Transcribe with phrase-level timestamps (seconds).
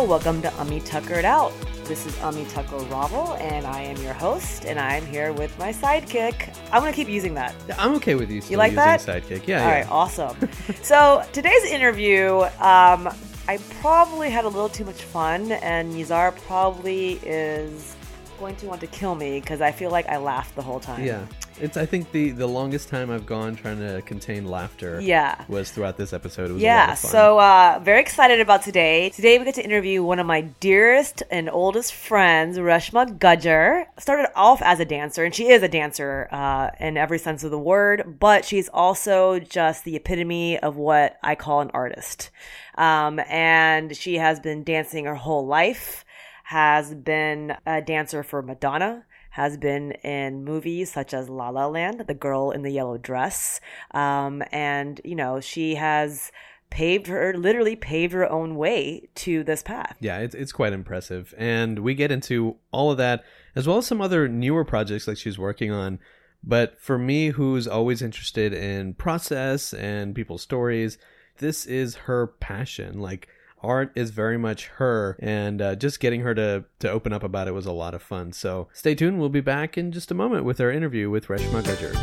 [0.00, 0.08] Hello.
[0.08, 1.52] Welcome to Ummy Tuckered Out.
[1.84, 5.74] This is Ummy Tucker Ravel, and I am your host, and I'm here with my
[5.74, 6.56] sidekick.
[6.72, 7.54] I'm going to keep using that.
[7.78, 8.40] I'm okay with you.
[8.48, 9.00] You like using that?
[9.00, 9.46] Sidekick.
[9.46, 9.60] Yeah.
[9.60, 9.74] All yeah.
[9.74, 10.38] right, awesome.
[10.82, 13.10] so today's interview, um,
[13.46, 17.94] I probably had a little too much fun, and Nizar probably is
[18.38, 21.04] going to want to kill me because I feel like I laughed the whole time.
[21.04, 21.26] Yeah.
[21.60, 21.76] It's.
[21.76, 25.00] I think the the longest time I've gone trying to contain laughter.
[25.00, 25.44] Yeah.
[25.48, 26.50] Was throughout this episode.
[26.50, 27.10] It was a lot Yeah, of fun.
[27.10, 29.10] so uh, very excited about today.
[29.10, 33.86] Today we get to interview one of my dearest and oldest friends, Reshma Gajjar.
[33.98, 37.50] Started off as a dancer, and she is a dancer uh, in every sense of
[37.50, 42.30] the word, but she's also just the epitome of what I call an artist.
[42.76, 46.04] Um, and she has been dancing her whole life,
[46.44, 52.04] has been a dancer for Madonna, has been in movies such as La La Land,
[52.06, 53.60] The Girl in the Yellow Dress,
[53.92, 56.32] um, and you know she has
[56.70, 59.96] paved her literally paved her own way to this path.
[60.00, 63.86] Yeah, it's it's quite impressive, and we get into all of that as well as
[63.86, 65.98] some other newer projects like she's working on.
[66.42, 70.96] But for me, who's always interested in process and people's stories,
[71.38, 73.00] this is her passion.
[73.00, 73.28] Like
[73.62, 77.48] art is very much her, and uh, just getting her to to open up about
[77.48, 78.32] it was a lot of fun.
[78.32, 79.20] So stay tuned.
[79.20, 81.94] We'll be back in just a moment with our interview with Reshma Gajjar.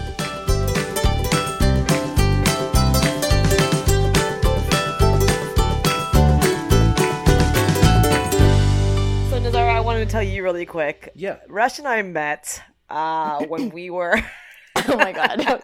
[9.30, 11.12] So Nazara, I wanted to tell you really quick.
[11.16, 11.38] Yeah.
[11.48, 14.22] Rush and I met uh, when we were
[14.88, 15.64] Oh my god.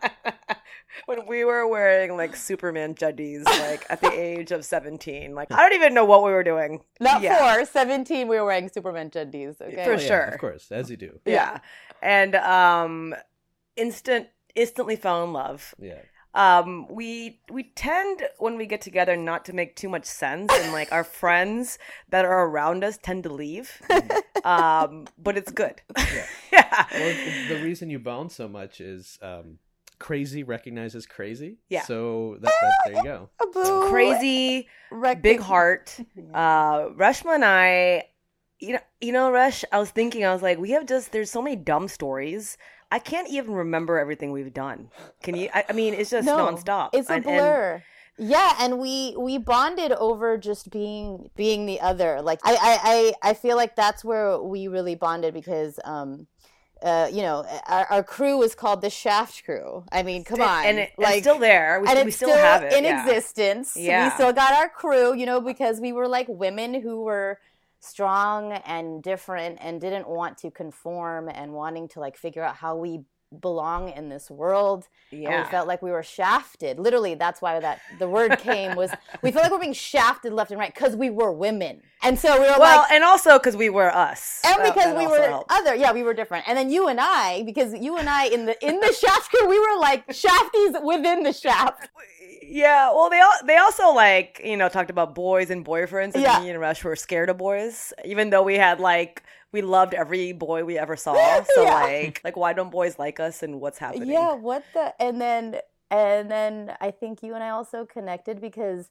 [1.05, 5.33] When we were wearing like Superman juddies, like at the age of seventeen.
[5.35, 6.81] Like I don't even know what we were doing.
[6.99, 7.55] Not Yeah.
[7.55, 9.55] four, 17, we were wearing Superman juddies.
[9.61, 9.83] Okay.
[9.83, 10.23] For Oh, yeah, sure.
[10.25, 11.19] of course, as you do.
[11.25, 11.59] Yeah.
[12.01, 13.15] And um
[13.75, 15.73] instant instantly fell in love.
[15.79, 16.01] Yeah.
[16.35, 20.71] Um we we tend when we get together not to make too much sense and
[20.73, 21.77] like our friends
[22.09, 23.81] that are around us tend to leave.
[24.43, 25.81] um but it's good.
[25.97, 26.25] Yeah.
[26.91, 27.15] Well,
[27.49, 29.59] the reason you bone so much is um,
[30.07, 31.57] crazy recognizes crazy.
[31.69, 31.83] Yeah.
[31.83, 33.29] So that, that there you go.
[33.41, 33.89] A boo.
[33.89, 35.97] Crazy Rec- big heart.
[36.33, 38.09] Uh Reshma and I
[38.59, 41.29] you know, you know, Resh, I was thinking, I was like, we have just, there's
[41.29, 42.57] so many dumb stories.
[42.93, 44.89] I can't even remember everything we've done.
[45.21, 45.49] Can you?
[45.53, 46.91] I, I mean, it's just no, nonstop.
[46.93, 47.83] It's a And- and- blur.
[48.17, 52.21] yeah, and we we bonded over just being being the other.
[52.21, 52.73] Like I I
[53.23, 56.27] I, I feel like that's where we really bonded because um
[56.83, 59.83] uh you know our, our crew was called the Shaft Crew.
[59.91, 61.79] I mean, come on, and it, like it's still there.
[61.81, 63.01] We, and we it's still, have it in yeah.
[63.05, 63.75] existence.
[63.75, 64.05] Yeah.
[64.05, 67.39] We still got our crew, you know, because we were like women who were
[67.79, 72.75] strong and different and didn't want to conform and wanting to like figure out how
[72.75, 73.01] we
[73.41, 74.87] belong in this world.
[75.11, 76.79] And Yeah, we felt like we were shafted.
[76.79, 80.33] Literally, that's why that the word came was we felt like we are being shafted
[80.33, 81.81] left and right because we were women.
[82.01, 85.07] And so we were well, like and also because we were us, and because we
[85.07, 85.51] were helped.
[85.51, 86.47] other, yeah, we were different.
[86.49, 89.47] And then you and I, because you and I in the in the shaft crew,
[89.55, 91.89] we were like shafties within the shaft.
[92.41, 96.23] Yeah, well, they al- they also like you know talked about boys and boyfriends, and
[96.23, 96.39] Yeah.
[96.41, 99.23] me and Rush were scared of boys, even though we had like
[99.53, 101.43] we loved every boy we ever saw.
[101.45, 101.79] So Yeah.
[101.81, 104.09] like like why don't boys like us, and what's happening?
[104.09, 105.57] Yeah, what the and then
[105.91, 108.89] and then I think you and I also connected because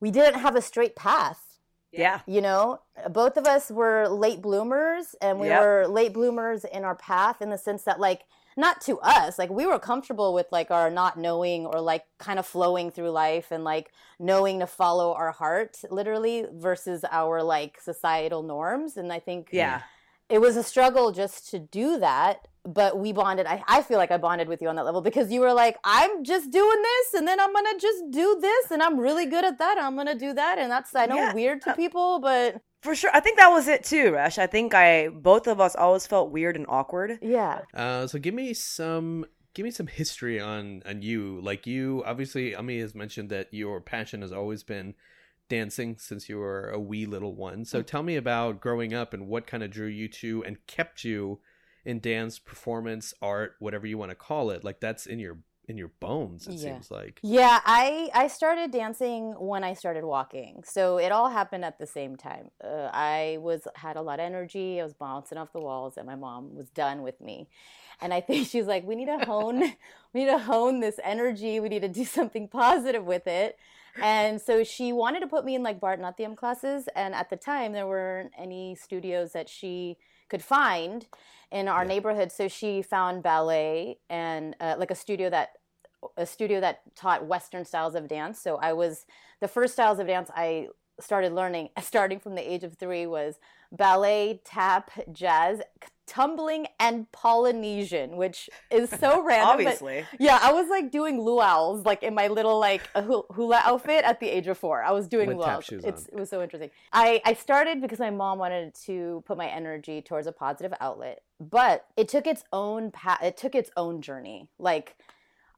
[0.00, 1.58] we didn't have a straight path.
[1.92, 2.80] yeah, You know,
[3.10, 5.60] both of us were late bloomers and we Yep.
[5.60, 8.22] were late bloomers in our path in the sense that like
[8.56, 12.38] not to us, like we were comfortable with like our not knowing or like kind
[12.38, 17.80] of flowing through life and like knowing to follow our heart literally versus our like
[17.80, 19.82] societal norms and I think yeah.
[20.32, 24.10] It was a struggle just to do that but we bonded I, I feel like
[24.10, 27.14] i bonded with you on that level because you were like i'm just doing this
[27.14, 30.18] and then i'm gonna just do this and i'm really good at that i'm gonna
[30.26, 31.34] do that and that's i know Yeah.
[31.34, 34.38] weird to people but For sure, I think that was it too, Rush.
[34.38, 37.10] I think I both of us always felt weird and awkward.
[37.22, 39.24] yeah Uh, so give me some
[39.54, 41.20] give me some history on on you.
[41.48, 44.94] Like you, obviously, Ami has mentioned that your passion has always been
[45.56, 47.64] dancing since you were a wee little one.
[47.64, 51.04] So tell me about growing up and what kind of drew you to and kept
[51.04, 51.40] you
[51.84, 54.64] in dance, performance, art, whatever you want to call it.
[54.64, 55.38] Like that's in your
[55.68, 56.46] in your bones.
[56.48, 56.72] It Yeah.
[56.72, 57.20] seems like.
[57.22, 61.86] yeah i i started dancing when i started walking so it all happened at the
[61.86, 65.60] same time uh, i was had a lot of energy i was bouncing off the
[65.60, 67.36] walls and my mom was done with me
[68.00, 69.60] and i think she's like we need to hone
[70.12, 73.56] we need to hone this energy we need to do something positive with it
[74.00, 77.72] and so she wanted to put me in like Bharatanatyam classes and at the time
[77.72, 79.96] there weren't any studios that she
[80.28, 81.06] could find
[81.50, 81.88] in our Yeah.
[81.88, 85.50] neighborhood so she found ballet and uh, like a studio that
[86.16, 89.06] a studio that taught western styles of dance so i was
[89.40, 90.68] the first styles of dance i
[91.00, 93.38] started learning, starting from the age of three, was
[93.70, 95.60] ballet, tap, jazz,
[96.06, 99.48] tumbling, and Polynesian, which is so random.
[99.48, 100.04] Obviously.
[100.18, 104.28] yeah, I was like doing luau's like in my little like hula outfit at the
[104.28, 104.82] age of four.
[104.82, 105.68] I was doing With luau's.
[105.70, 106.70] It's, it was so interesting.
[106.92, 111.22] I, I started because my mom wanted to put my energy towards a positive outlet,
[111.40, 113.22] but it took its own path.
[113.22, 114.48] It took its own journey.
[114.58, 114.96] Like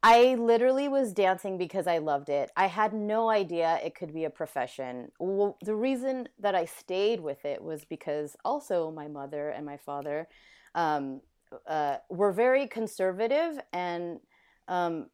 [0.06, 2.50] I literally was dancing because I loved it.
[2.58, 5.10] I had no idea it could be a profession.
[5.18, 9.78] Well, the reason that I stayed with it was because also my mother and my
[9.78, 10.28] father
[10.74, 11.22] um,
[11.66, 14.20] uh, were very conservative and
[14.68, 15.06] um,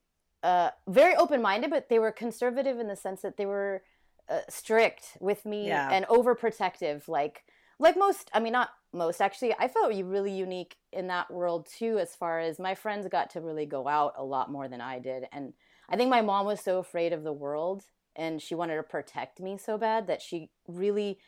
[0.43, 3.85] uh, very open minded, but they were conservative in the sense that they were
[4.29, 5.89] uh, strict with me Yeah.
[5.93, 7.07] and overprotective.
[7.07, 7.45] Like,
[7.81, 9.55] like most, I mean, not most actually.
[9.59, 13.41] I felt really unique in that world too, as far as my friends got to
[13.41, 15.25] really go out a lot more than I did.
[15.33, 15.55] And
[15.89, 17.83] I think my mom was so afraid of the world
[18.15, 21.19] and she wanted to protect me so bad that she really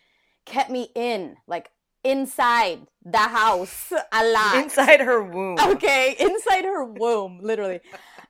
[0.45, 1.71] kept me in, like
[2.05, 5.57] inside the house a lot Inside her womb.
[5.61, 7.79] okay inside her womb literally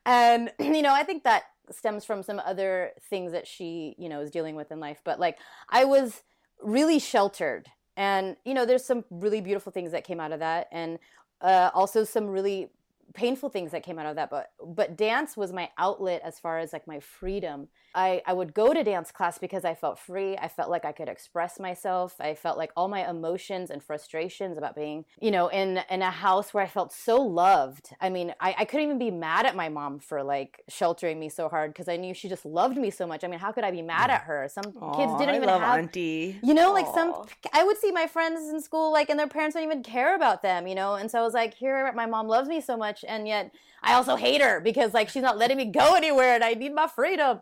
[0.04, 4.20] and you know i think that stems from some other things that she you know
[4.20, 5.38] is dealing with in life but like
[5.70, 6.20] i was
[6.62, 7.66] really sheltered
[7.96, 10.68] and you know there's some really beautiful things that came out of that.
[10.72, 10.98] And
[11.40, 12.70] uh, also some really
[13.14, 16.58] painful things that came out of that but but dance was my outlet as far
[16.58, 20.36] as like my freedom I, I would go to dance class because I felt free.
[20.36, 22.16] I felt like I could express myself.
[22.20, 26.10] I felt like all my emotions and frustrations about being, you know, in in a
[26.10, 27.90] house where I felt so loved.
[28.00, 31.28] I mean, I, I couldn't even be mad at my mom for like sheltering me
[31.28, 33.24] so hard because I knew she just loved me so much.
[33.24, 34.14] I mean, how could I be mad mm.
[34.14, 34.48] at her?
[34.50, 36.38] Some kids didn't I even love have Auntie.
[36.42, 37.14] you know, like some,
[37.52, 40.42] I would see my friends in school, like, and their parents don't even care about
[40.42, 40.94] them, you know?
[40.94, 43.52] And so I was like, here, my mom loves me so much, and yet
[43.82, 46.74] I also hate her because, like, she's not letting me go anywhere and I need
[46.74, 47.40] my freedom.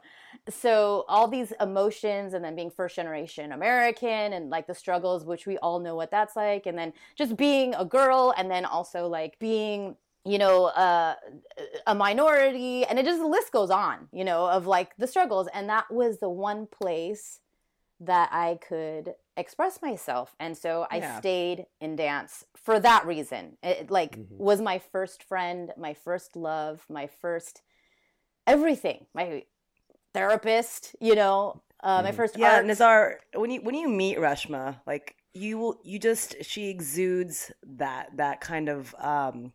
[0.48, 5.46] So all these emotions, and then being first generation American, and like the struggles, which
[5.46, 9.06] we all know what that's like, and then just being a girl, and then also
[9.06, 11.14] like being you know uh,
[11.86, 15.48] a minority and it just the list goes on you know of like the struggles
[15.54, 17.40] and that was the one place
[18.00, 20.37] that I could express myself.
[20.38, 21.19] And so I Yeah.
[21.19, 23.56] stayed in dance for that reason.
[23.62, 24.38] It like Mhm.
[24.38, 27.62] was my first friend, my first love, my first
[28.46, 29.06] everything.
[29.14, 29.44] My
[30.14, 32.16] therapist, you know, uh, my Mhm.
[32.16, 32.66] first Yeah, art.
[32.66, 38.16] Nazar, when you when you meet Reshma, like you will you just she exudes that
[38.16, 39.52] that kind of um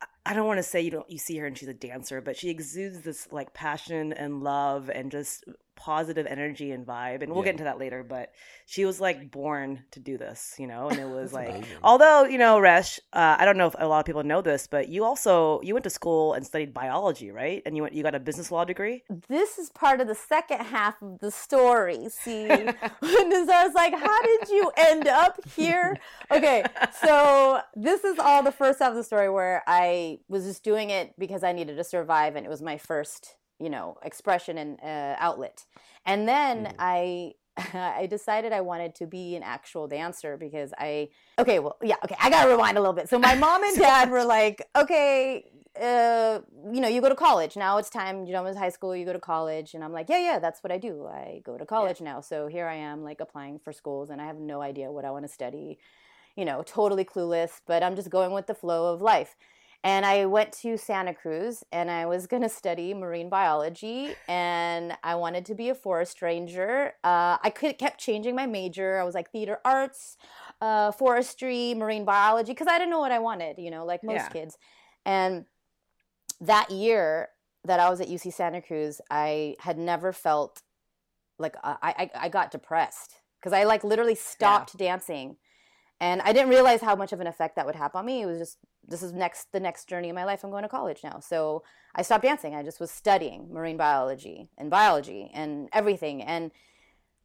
[0.00, 2.20] I- I don't want to say you don't you see her and she's a dancer,
[2.20, 5.44] but she exudes this like passion and love and just
[5.78, 7.22] positive energy and vibe.
[7.22, 7.52] And we'll Yeah.
[7.52, 8.32] get into that later, but
[8.66, 11.76] she was like born to do this, you know, and it was like amazing.
[11.82, 14.66] although, you know, Resh, uh, I don't know if a lot of people know this,
[14.66, 17.62] but you also you went to school and studied biology, right?
[17.64, 19.04] And you went you got a business law degree?
[19.28, 22.08] this is part of the second half of the story.
[22.10, 25.96] See, and I was like, "How did you end up here?"
[26.30, 26.64] Okay,
[27.00, 30.90] so this is all the first half of the story where I was just doing
[30.90, 34.78] it because I needed to survive, and it was my first, you know, expression and
[34.82, 35.66] uh, outlet.
[36.04, 36.74] And then Mhm.
[36.78, 37.32] I.
[37.74, 41.08] I decided I wanted to be an actual dancer because I
[41.40, 44.12] okay well yeah okay I gotta rewind a little bit so my mom and dad
[44.12, 45.44] were like okay
[45.80, 46.40] uh,
[46.72, 47.56] you know, you go to college.
[47.56, 49.74] Now it's time, you know, it's high school, you go to college.
[49.74, 51.06] And I'm like, yeah, yeah, that's what I do.
[51.06, 52.20] I go to college now.
[52.20, 55.10] So here I am, like applying for schools, and I have no idea what I
[55.10, 55.78] want to study,
[56.36, 59.36] you know, totally clueless, but I'm just going with the flow of life.
[59.84, 64.94] And I went to Santa Cruz and I was going to study marine biology and
[65.02, 66.94] I wanted to be a forest ranger.
[67.04, 68.98] Uh, I could, kept changing my major.
[68.98, 70.16] I was like theater arts,
[70.60, 74.14] uh, forestry, marine biology, because I didn't know what I wanted, you know, like most
[74.14, 74.28] Yeah.
[74.30, 74.58] kids.
[75.06, 75.44] And
[76.40, 77.28] that year
[77.64, 80.62] that I was at UC Santa Cruz, I had never felt
[81.38, 85.36] like uh, I I, I got depressed because I like literally stopped dancing,
[86.00, 88.22] and I didn't realize how much of an effect that would have on me.
[88.22, 90.44] It was just this is next the next journey in my life.
[90.44, 91.62] I'm going to college now, so
[91.94, 92.54] I stopped dancing.
[92.54, 96.50] I just was studying marine biology and biology and everything, and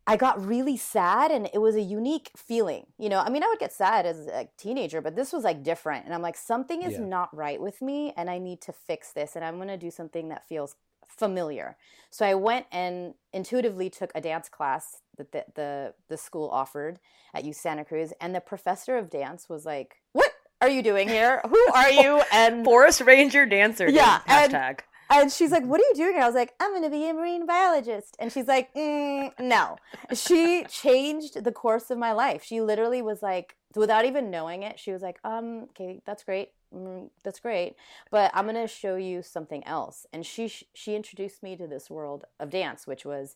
[0.06, 2.88] I got really sad and it was a unique feeling.
[2.98, 5.64] You know, I mean, I would get sad as a teenager, but this was like
[5.64, 6.06] different.
[6.06, 7.06] And I'm like, something is Yeah.
[7.06, 9.90] not right with me and I need to fix this and I'm going to do
[9.90, 10.76] something that feels
[11.18, 11.78] familiar.
[12.10, 17.00] So I went and intuitively took a dance class that the, the, the school offered
[17.34, 18.14] at U Santa Cruz.
[18.22, 21.42] And the professor of dance was like, What are you doing here?
[21.50, 22.22] Who are you?
[22.32, 23.90] And Forest Ranger dancer.
[23.90, 24.80] Yeah, and- Hashtag.
[25.10, 27.08] and she's like, "What are you doing?" And I was like, "I'm going to be
[27.10, 29.78] a marine biologist." And she's like, mm, "No."
[30.14, 32.44] She changed the course of my life.
[32.44, 36.50] She literally was like, without even knowing it, she was like, "Um, okay, that's great.
[36.74, 37.76] Mm, that's great,
[38.12, 41.90] but I'm going to show you something else." And she she introduced me to this
[41.90, 43.36] world of dance, which was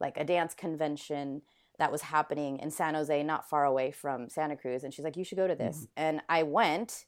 [0.00, 1.42] like a dance convention
[1.78, 4.84] that was happening in San Jose, not far away from Santa Cruz.
[4.84, 5.76] And she's like, You should go to this.
[5.76, 5.86] Mm-hmm.
[5.96, 7.06] And I went.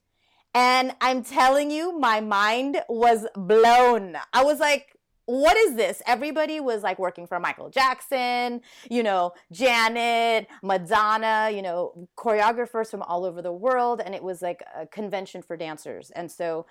[0.52, 4.16] And I'm telling you, my mind was blown.
[4.32, 4.96] I was like,
[5.30, 6.02] what is this?
[6.06, 13.02] Everybody was like working for Michael Jackson, you know, Janet, Madonna, you know, choreographers from
[13.02, 14.02] all over the world.
[14.04, 16.10] And it was like a convention for dancers.
[16.10, 16.66] And so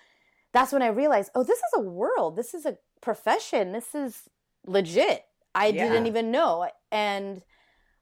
[0.52, 2.36] that's when I realized, oh, this is a world.
[2.36, 3.72] This is a profession.
[3.72, 4.28] This is
[4.66, 5.24] legit.
[5.56, 5.88] I yeah.
[5.88, 6.70] didn't even know.
[6.92, 7.42] And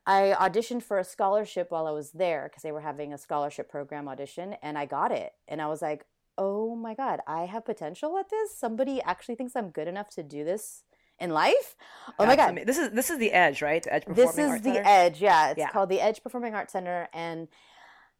[0.07, 3.69] I auditioned for a scholarship while I was there because they were having a scholarship
[3.69, 5.33] program audition and I got it.
[5.47, 6.05] And I was like,
[6.37, 8.55] oh my God, I have potential at this.
[8.55, 10.83] Somebody actually thinks I'm good enough to do this
[11.19, 11.75] in life.
[12.19, 12.59] Oh my God.
[12.65, 13.83] This is this is the edge, right?
[13.83, 14.83] The edge this is the Center?
[14.85, 15.49] edge, yeah.
[15.49, 15.69] It's yeah.
[15.69, 17.07] called the Edge Performing Arts Center.
[17.13, 17.47] And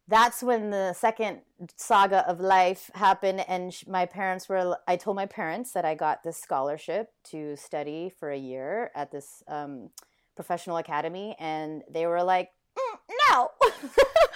[0.08, 1.42] that's when the second
[1.76, 6.22] saga of life happened and my parents were i told my parents that i got
[6.22, 9.90] this scholarship to study for a year at this um,
[10.34, 12.98] professional academy and they were like mm,
[13.30, 13.50] no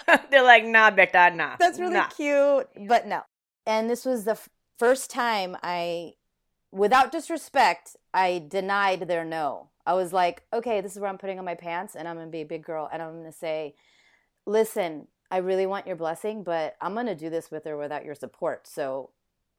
[0.30, 2.06] they're like nah becca nah that's really nah.
[2.08, 3.22] cute but no
[3.66, 6.12] and this was the f- first time i
[6.70, 11.38] without disrespect i denied their no i was like okay this is where i'm putting
[11.38, 13.74] on my pants and i'm gonna be a big girl and i'm gonna say
[14.46, 18.14] listen I really want your blessing, but I'm to do this with or without your
[18.14, 18.66] support.
[18.66, 19.08] So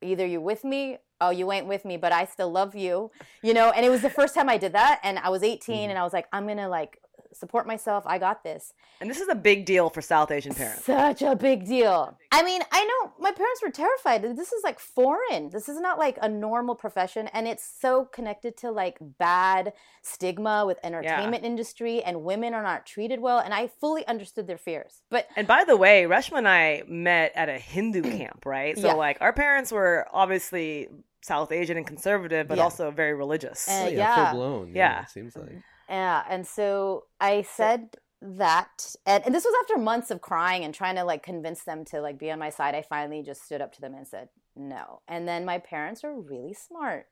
[0.04, 3.10] either you with me, oh, you ain't with me, but I still love you,
[3.42, 3.72] you know?
[3.72, 5.00] And it was the first time I did that.
[5.02, 5.90] And I was 18 mm-hmm.
[5.90, 7.00] and I was like, I'm to like
[7.34, 8.04] support myself.
[8.08, 8.74] I got this.
[9.02, 10.86] And this is a big deal for South Asian parents.
[10.86, 12.18] Such a big deal.
[12.32, 14.24] I mean, I know my parents were terrified.
[14.36, 15.50] This is like foreign.
[15.50, 20.66] This is not like a normal profession and it's so connected to like bad stigma
[20.66, 21.50] with entertainment yeah.
[21.50, 25.02] industry and women are not treated well and I fully understood their fears.
[25.10, 28.78] But And by the way, Reshma and I met at a Hindu camp, right?
[28.78, 28.94] So yeah.
[28.94, 30.90] like our parents were obviously
[31.24, 32.64] South Asian and conservative, but yeah.
[32.64, 33.68] also very religious.
[33.70, 34.68] Uh, yeah, full blown.
[34.70, 35.62] Yeah, yeah, it seems like.
[35.90, 40.74] Yeah, and so I said that and, and this was after months of crying and
[40.74, 42.76] trying to like convince them to like be on my side.
[42.76, 45.02] I finally just stood up to them and said no.
[45.08, 47.08] And then my parents were really smart.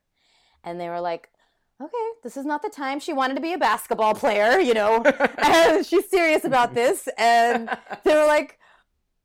[0.64, 1.28] And they were like,
[1.82, 3.00] okay, this is not the time.
[3.00, 5.02] She wanted to be a basketball player, you know,
[5.38, 7.08] and she's serious about this.
[7.18, 7.68] And
[8.04, 8.58] they were like,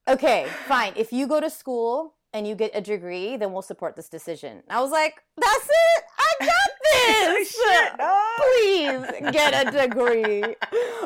[0.07, 0.93] okay, fine.
[0.95, 4.61] If you go to school and you get a degree, then we'll support this decision.
[4.69, 6.03] I was like, that's it.
[6.19, 6.69] I got
[7.35, 7.51] this.
[7.51, 8.23] Shit, no.
[8.37, 10.43] Please get a degree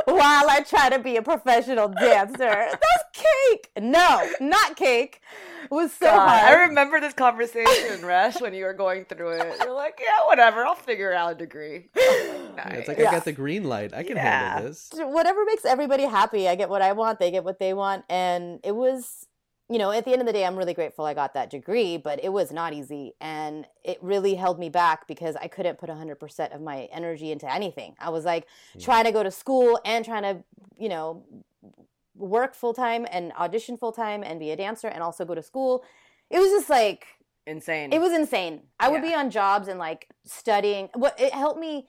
[0.05, 2.35] while I try to be a professional dancer.
[2.49, 3.71] That's cake.
[3.79, 5.21] No, not cake.
[5.63, 6.53] It was so God, hard.
[6.53, 9.55] I remember this conversation, Resh, when you were going through it.
[9.61, 10.65] You're like, yeah, whatever.
[10.65, 11.87] I'll figure out a degree.
[11.95, 12.07] nice.
[12.57, 13.07] yeah, it's like yeah.
[13.07, 13.93] I got the green light.
[13.93, 14.53] I can yeah.
[14.55, 14.89] handle this.
[14.95, 16.49] Whatever makes everybody happy.
[16.49, 17.19] I get what I want.
[17.19, 19.27] They get what they want, and it was
[19.71, 21.95] you know, at the end of the day, I'm really grateful I got that degree,
[21.95, 23.13] but it was not easy.
[23.21, 27.49] And it really held me back because I couldn't put 100% of my energy into
[27.49, 27.95] anything.
[27.97, 28.83] I was like yeah.
[28.83, 30.43] trying to go to school and trying to,
[30.77, 31.23] you know,
[32.15, 35.41] work full time and audition full time and be a dancer and also go to
[35.41, 35.85] school.
[36.29, 37.07] It was just like
[37.47, 37.93] insane.
[37.93, 38.63] It was insane.
[38.77, 38.91] I yeah.
[38.91, 40.89] would be on jobs and like studying.
[40.95, 41.87] What it helped me.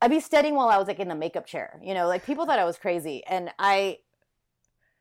[0.00, 1.78] I'd be studying while I was like in the makeup chair.
[1.82, 3.98] You know, like people thought I was crazy, and I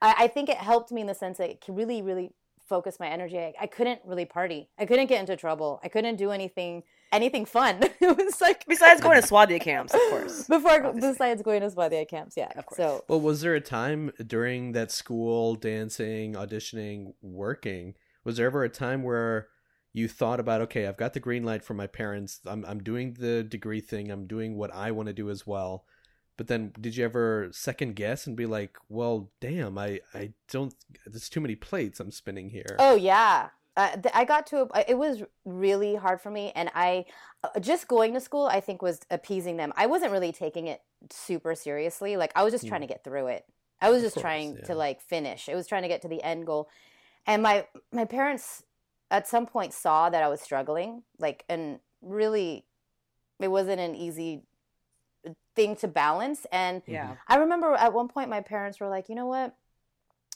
[0.04, 2.32] I, I think it helped me in the sense that it really, really
[2.68, 3.40] focus my energy.
[3.40, 4.70] I, I, couldn't really party.
[4.78, 5.80] I couldn't get into trouble.
[5.84, 7.78] I couldn't do anything anything fun.
[8.00, 10.44] it was like besides going to Swadhyay camps, of course.
[10.48, 11.12] Before obviously.
[11.12, 12.52] besides going to Swadhyay camps, yeah.
[12.56, 12.78] Of course.
[12.78, 17.96] So well, was there a time during that school dancing, auditioning, working?
[18.24, 19.48] Was there ever a time where
[19.94, 22.40] you thought about okay, I've got the green light from my parents.
[22.46, 24.10] I'm I'm doing the degree thing.
[24.10, 25.86] I'm doing what I want to do as well
[26.38, 30.74] but then did you ever second guess and be like well damn i i don't
[31.06, 34.98] there's too many plates i'm spinning here oh yeah uh, I got to a, it
[34.98, 37.06] was really hard for me and I
[37.44, 39.74] uh, just going to school I think was appeasing them.
[39.75, 42.16] I wasn't really taking it super seriously.
[42.16, 42.94] Like I was just trying to hmm.
[42.94, 43.46] get through it.
[43.82, 44.66] I was just course, trying yeah.
[44.66, 45.50] to like finish.
[45.50, 46.70] It was trying to get to the end goal.
[47.25, 48.63] And my my parents
[49.10, 52.66] at some point saw that I was struggling like and really
[53.40, 54.44] it wasn't an easy
[55.56, 56.46] thing to balance.
[56.52, 57.16] And yeah.
[57.28, 59.56] I remember at one point my parents were like, you know what?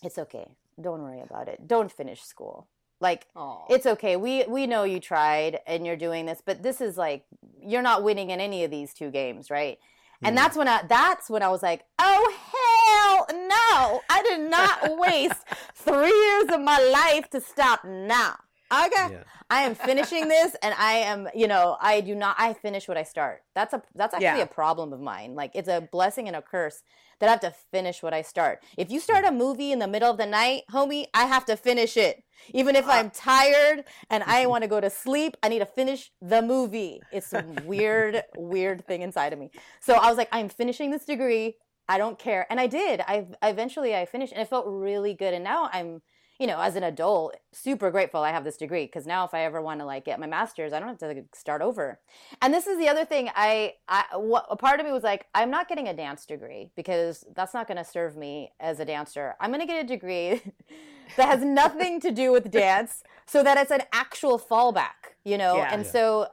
[0.03, 0.47] It's okay.
[0.79, 1.67] Don't worry about it.
[1.67, 2.67] Don't finish school.
[2.99, 3.65] Like Aww.
[3.69, 4.15] it's okay.
[4.15, 7.25] We we know you tried and you're doing this, but this is like
[7.61, 9.77] you're not winning in any of these two games, right?
[10.23, 10.39] And mm.
[10.39, 14.01] that's when I that's when I was like, "Oh hell no.
[14.09, 15.43] I did not waste
[15.75, 18.37] 3 years of my life to stop now."
[18.71, 19.13] Okay.
[19.13, 19.23] Yeah.
[19.49, 22.97] I am finishing this and I am, you know, I do not I finish what
[22.97, 23.43] I start.
[23.55, 24.41] That's a that's actually yeah.
[24.41, 25.35] a problem of mine.
[25.35, 26.83] Like it's a blessing and a curse
[27.19, 28.63] that I have to finish what I start.
[28.77, 31.55] If you start a movie in the middle of the night, homie, I have to
[31.55, 32.23] finish it.
[32.53, 36.11] Even if I'm tired and I want to go to sleep, I need to finish
[36.21, 37.01] the movie.
[37.11, 39.49] It's a weird, weird thing inside of me.
[39.79, 41.55] So I was like, I'm finishing this degree
[41.89, 42.45] I don't care.
[42.49, 43.01] And I did.
[43.01, 45.33] I eventually I finished and it felt really good.
[45.33, 46.01] And now I'm,
[46.39, 49.41] you know, as an adult, super grateful I have this degree because now if I
[49.41, 51.99] ever want to like get my master's, I don't have to like, start over.
[52.41, 53.29] And this is the other thing.
[53.35, 56.69] I, I, what, a part of me was like, I'm not getting a dance degree
[56.75, 59.35] because that's not going to serve me as a dancer.
[59.39, 60.41] I'm going to get a degree
[61.17, 65.15] that has nothing to do with dance, so that it's an actual fallback.
[65.23, 65.73] You know, Yeah.
[65.73, 65.91] and Yeah.
[65.91, 66.27] so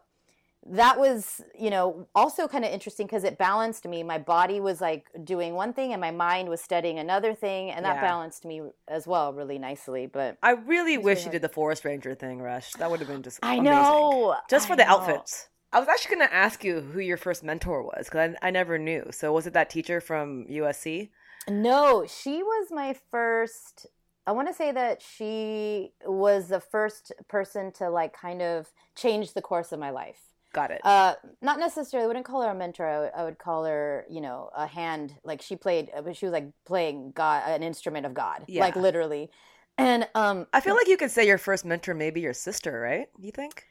[0.67, 4.81] that was you know also kind of interesting because it balanced me my body was
[4.81, 8.01] like doing one thing and my mind was studying another thing and that Yeah.
[8.01, 11.85] balanced me as well really nicely but I really wish really you did the forest
[11.85, 12.73] ranger thing, Rush.
[12.73, 13.73] That would have been just i amazing.
[13.73, 14.89] know just for I the know.
[14.91, 15.49] outfits.
[15.73, 18.51] I was actually going to ask you who your first mentor was because I, I
[18.53, 19.09] never knew.
[19.11, 21.11] So was it that teacher from USC?
[21.49, 23.87] no she was my first
[24.27, 29.35] i want to say that she was the first person to like kind of change
[29.35, 30.81] the course of my life Got it.
[30.85, 32.05] Uh, not necessarily.
[32.05, 32.87] I wouldn't call her a mentor.
[32.87, 35.13] I would, I would call her, you know, a hand.
[35.25, 38.61] Like she played, uh, she was like playing God, an instrument of God, Yeah.
[38.63, 39.31] like literally.
[39.77, 43.09] And um, I feel like you could say your first mentor maybe your sister, right?
[43.19, 43.65] You think?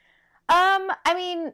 [0.50, 1.54] um, I mean,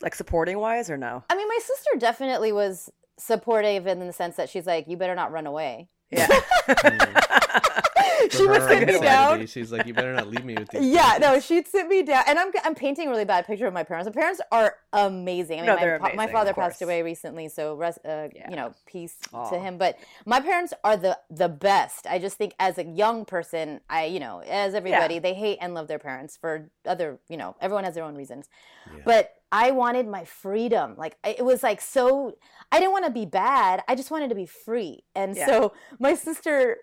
[0.00, 1.22] Like supporting wise or no?
[1.28, 5.14] I mean, my sister definitely was supportive in the sense that she's like, you better
[5.14, 5.90] not run away.
[6.10, 6.26] Yeah.
[8.30, 9.46] she would sit me down.
[9.46, 10.86] She's like, you better not leave me with these.
[10.92, 13.74] Yeah, no, she'd sit me down, and I'm I'm painting a really bad picture of
[13.74, 14.06] my parents.
[14.06, 15.58] My parents are amazing.
[15.58, 18.50] I mean, No, my, they're my father passed away recently, so rest, uh, Yeah.
[18.50, 19.50] you know, peace Aw.
[19.50, 19.78] to him.
[19.78, 22.06] But my parents are the the best.
[22.06, 25.74] I just think as a young person, I you know, as everybody, they hate and
[25.74, 28.48] love their parents for other you know, everyone has their own reasons.
[28.92, 29.02] Yeah.
[29.04, 30.94] But I wanted my freedom.
[30.96, 32.36] Like it was like so.
[32.70, 33.82] I didn't want to be bad.
[33.86, 35.04] I just wanted to be free.
[35.14, 35.46] And Yeah.
[35.46, 36.78] so my sister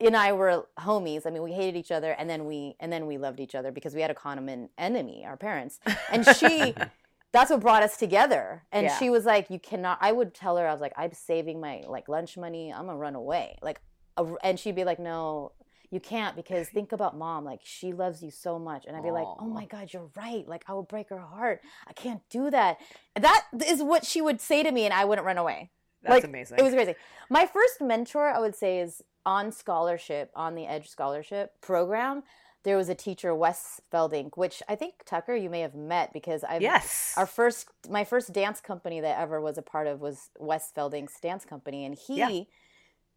[0.00, 1.26] and I were homies.
[1.26, 3.70] I mean, we hated each other, and then we and then we loved each other
[3.70, 5.78] because we had a common enemy, our parents.
[6.10, 6.74] And she,
[7.32, 8.64] that's what brought us together.
[8.72, 8.98] And Yeah.
[8.98, 11.84] she was like, "You cannot." I would tell her, I was like, "I'm saving my
[11.86, 12.72] like lunch money.
[12.72, 13.80] I'm gonna run away." Like,
[14.16, 15.52] a- and she'd be like, "No."
[15.92, 17.44] You can't because think about mom.
[17.44, 20.46] Like she loves you so much, and I'd be like, "Oh my god, you're right.
[20.46, 21.62] Like I will break her heart.
[21.88, 22.78] I can't do that."
[23.16, 25.72] That is what she would say to me, and I wouldn't run away.
[26.02, 26.60] That's like, amazing.
[26.60, 26.94] It was crazy.
[27.28, 32.22] My first mentor, I would say, is on scholarship, on the Edge scholarship program.
[32.62, 36.44] There was a teacher, Wes Veldink, which I think Tucker, you may have met because
[36.44, 37.14] I've yes.
[37.16, 41.18] our first my first dance company that ever was a part of was Wes Veldink's
[41.20, 42.40] dance company, and he Yeah.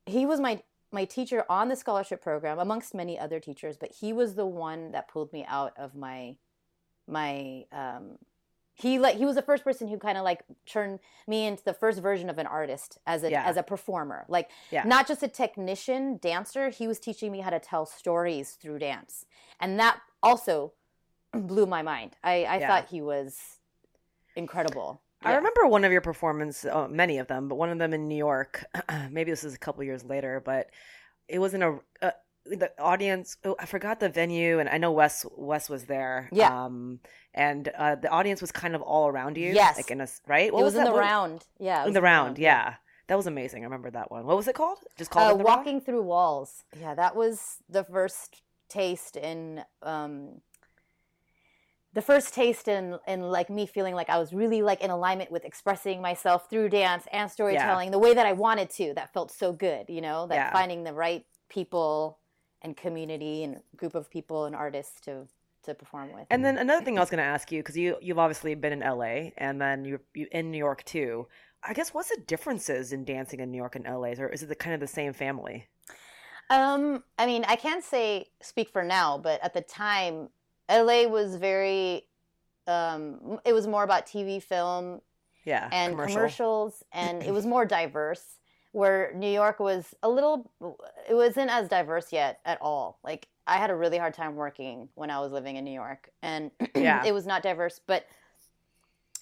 [0.05, 0.63] he was my
[0.93, 4.91] my teacher on the scholarship program amongst many other teachers, but he was the one
[4.91, 6.37] that pulled me out of my
[7.07, 8.17] my um
[8.75, 11.73] he like he was the first person who kind of like turned me into the
[11.73, 13.43] first version of an artist as a Yeah.
[13.45, 14.83] as a performer like Yeah.
[14.83, 19.25] not just a technician dancer he was teaching me how to tell stories through dance
[19.59, 20.73] and that also
[21.33, 22.67] blew my mind i i Yeah.
[22.67, 23.59] thought he was
[24.35, 27.93] incredible I remember one of your performances, uh, many of them, but one of them
[27.93, 28.65] in New York.
[29.09, 30.69] Maybe this is a couple years later, but
[31.29, 32.11] it was in a uh,
[32.45, 33.37] the audience.
[33.45, 36.29] Oh, I forgot the venue, and I know Wes Wes was there.
[36.31, 36.65] Yeah.
[36.65, 36.99] um,
[37.33, 39.53] and uh, the audience was kind of all around you.
[39.53, 39.77] Yes.
[39.77, 40.47] like in a right.
[40.47, 40.91] it was, in that?
[40.91, 42.75] the round yeah In the round, yeah.
[43.07, 43.63] That was amazing.
[43.63, 44.25] I remember that one.
[44.25, 44.79] What was it called?
[44.97, 45.57] Just called uh, the Round?
[45.57, 50.41] walking through walls yeah that was the first taste in um
[51.93, 55.31] the first taste in in like me feeling like I was really like in alignment
[55.31, 58.93] with expressing myself through dance and storytelling the way that I wanted to.
[58.95, 60.51] That felt so good, you know, that Yeah.
[60.51, 62.17] finding the right people
[62.63, 65.27] and community and group of people and artists to
[65.63, 66.27] to perform with.
[66.29, 68.73] And then another thing I was going to ask you because you you've obviously been
[68.73, 71.27] in LA and then you you in New York too.
[71.65, 74.49] I guess what's the differences in dancing in New York and LA, or is it
[74.49, 75.67] the kind of the same family?
[76.49, 80.29] Um, I mean, I can't say speak for now, but at the time,
[80.69, 82.07] LA was very.
[82.67, 85.01] Um, it was more about TV, film,
[85.45, 86.15] Yeah, and commercial.
[86.15, 88.39] commercials, and it was more diverse.
[88.73, 90.51] Where New York was a little,
[91.09, 92.99] it wasn't as diverse yet at all.
[93.03, 96.09] Like I had a really hard time working when I was living in New York,
[96.21, 97.03] and Yeah.
[97.05, 97.79] it was not diverse.
[97.85, 98.05] But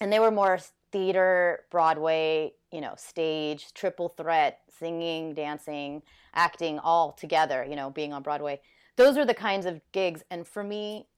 [0.00, 0.58] and they were more
[0.90, 6.02] theater, Broadway, you know, stage, triple threat, singing, dancing,
[6.34, 7.62] acting all together.
[7.68, 8.60] You know, being on Broadway.
[8.96, 11.08] Those are the kinds of gigs, and for me,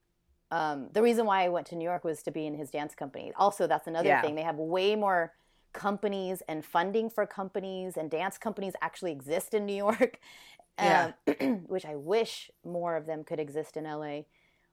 [0.51, 2.94] um, the reason why I went to New York was to be in his dance
[2.97, 3.33] company.
[3.37, 4.20] Also, that's another Yeah.
[4.23, 4.35] thing.
[4.35, 5.33] They have way more
[5.75, 10.19] companies and funding for companies, and dance companies actually exist in New York,
[10.79, 11.13] Yeah.
[11.41, 14.21] um, which I wish more of them could exist in LA.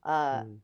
[0.04, 0.58] Uh, Mm.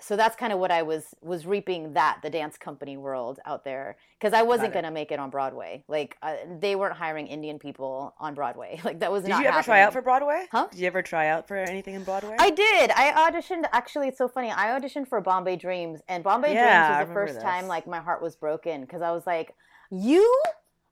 [0.00, 3.62] So that's kind of what I was was reaping that the dance company world out
[3.64, 5.84] there because I wasn't gonna make it on Broadway.
[5.86, 8.80] Like uh, they weren't hiring Indian people on Broadway.
[8.84, 9.42] Like that was Did not.
[9.42, 9.86] you ever try happening.
[9.86, 10.46] out for Broadway?
[10.50, 10.66] Huh?
[10.72, 12.34] Did you ever try out for anything in Broadway?
[12.40, 12.90] I did.
[12.90, 13.64] I auditioned.
[13.72, 14.50] Actually, it's so funny.
[14.50, 17.42] I auditioned for Bombay Dreams, and Bombay Yeah, Dreams was the first this.
[17.44, 19.54] time like my heart was broken because I was like,
[19.92, 20.42] "You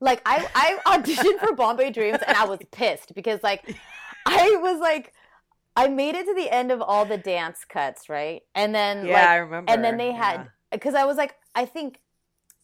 [0.01, 3.75] like I I auditioned for Bombay Dreams and I was pissed because like
[4.27, 5.13] I was like
[5.77, 8.43] I made it to the end of all the dance cuts, right?
[8.55, 9.73] And then Yeah, like, I remember.
[9.73, 12.01] and then they had because I was like I think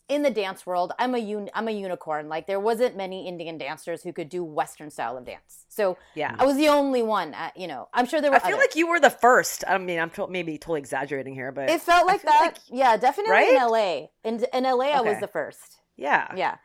[0.08, 2.28] in the dance world I'm a un, I'm a unicorn.
[2.28, 5.64] Like there wasn't many Indian dancers who could do western style of dance.
[5.68, 6.34] So Yeah.
[6.38, 7.88] I was the only one at, you know.
[7.92, 8.68] I'm sure there were I feel others.
[8.68, 9.64] like you were the first.
[9.66, 12.40] I mean, I'm to- maybe totally exaggerating here, but it felt like that.
[12.40, 13.48] like- yeah, definitely Right?
[13.54, 14.06] in LA.
[14.22, 15.78] In in LA I was the first.
[15.96, 16.56] Yeah, Yeah.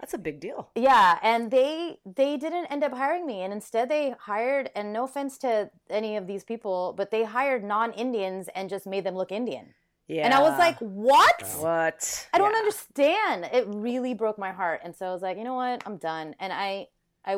[0.00, 0.70] that's a big deal.
[0.74, 4.70] Yeah, and they they didn't end up hiring me, and instead they hired.
[4.74, 9.04] And no offense to any of these people, but they hired non-Indians and just made
[9.04, 9.74] them look Indian.
[10.08, 11.42] Yeah, And I was like, what?
[11.58, 12.28] what?
[12.34, 12.58] I don't Yeah.
[12.58, 13.44] understand.
[13.52, 15.82] It really broke my heart, and so I was like, you know what?
[15.86, 16.34] I'm done.
[16.40, 16.88] And I
[17.24, 17.36] I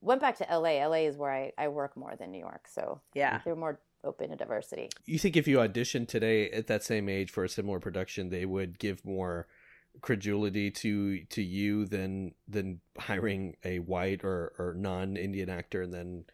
[0.00, 0.80] went back to LA.
[0.86, 4.30] LA is where I I work more than New York, so Yeah, they're more open
[4.30, 4.88] to diversity.
[5.04, 8.46] You think if you auditioned today at that same age for a similar production, they
[8.46, 9.46] would give more
[10.00, 15.92] credulity to to you than than hiring a white or, or non Indian actor and
[15.92, 16.24] then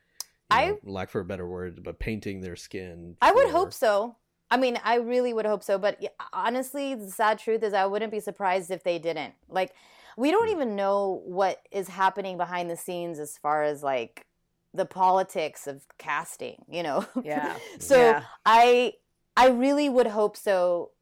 [0.50, 3.16] you I- know, lack for a better word, but painting their skin.
[3.20, 4.16] I would hope so.
[4.48, 5.76] I mean, I really would hope so.
[5.76, 6.00] But
[6.32, 9.34] honestly, the sad truth is, I wouldn't be surprised if they didn't.
[9.48, 9.74] Like,
[10.16, 10.54] we don't Hmm.
[10.54, 14.24] even know what is happening behind the scenes as far as like
[14.72, 16.64] the politics of casting.
[16.68, 17.06] You know?
[17.24, 17.56] Yeah.
[17.80, 18.22] so Yeah.
[18.44, 18.92] I,
[19.36, 20.92] I really would hope so,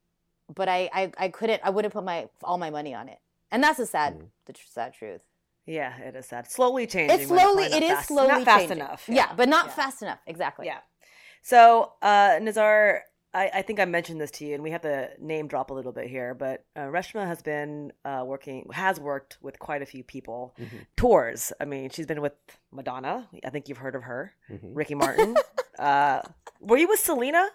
[0.53, 1.61] but I, I, I couldn't.
[1.63, 3.19] I wouldn't put my all my money on it,
[3.51, 4.27] and that's the sad, Mm.
[4.45, 5.21] the tr- sad truth.
[5.65, 6.49] yeah, it is sad.
[6.51, 7.19] Slowly changing.
[7.19, 7.63] It's slowly.
[7.63, 8.77] It's It not fast- slowly not fast changing.
[8.77, 9.03] enough.
[9.09, 9.71] Yeah, but not Yeah.
[9.73, 10.19] fast enough.
[10.27, 10.67] Exactly.
[10.67, 10.79] Yeah.
[11.41, 13.03] So, uh, Nazar,
[13.33, 15.73] I, I think I mentioned this to you, and we have to name drop a
[15.73, 19.85] little bit here, but uh, Reshma has been uh, working, has worked with quite a
[19.85, 20.85] few people, Mhm.
[20.95, 21.51] tours.
[21.59, 22.33] I mean, she's been with
[22.71, 23.27] Madonna.
[23.43, 24.33] I think you've heard of her.
[24.49, 24.71] Mhm.
[24.73, 25.35] Ricky Martin.
[25.79, 26.21] uh,
[26.61, 27.47] were you with Selena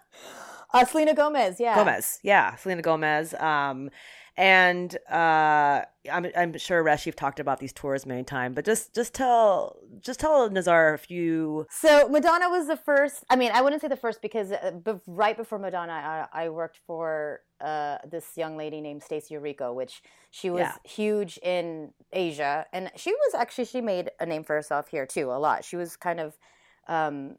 [0.73, 1.59] Uh, Selena Gomez.
[1.61, 1.75] Yeah.
[1.75, 2.21] Gomez?
[2.23, 3.35] Yeah, Selena Gomez.
[3.35, 3.91] Um,
[4.37, 8.95] and uh, I'm I'm sure Resh, you've talked about these tours many times, but just
[8.95, 11.67] just tell just tell Nazar a few.
[11.69, 13.25] So Madonna was the first.
[13.29, 14.73] I mean, I wouldn't say the first because uh,
[15.07, 15.93] right before Madonna,
[16.33, 20.75] I, I worked for uh, this young lady named Stacie Orrico, which she was Yeah.
[20.85, 25.31] huge in Asia, and she was actually she made a name for herself here too
[25.33, 25.65] a lot.
[25.65, 26.39] She was kind of
[26.89, 27.37] um,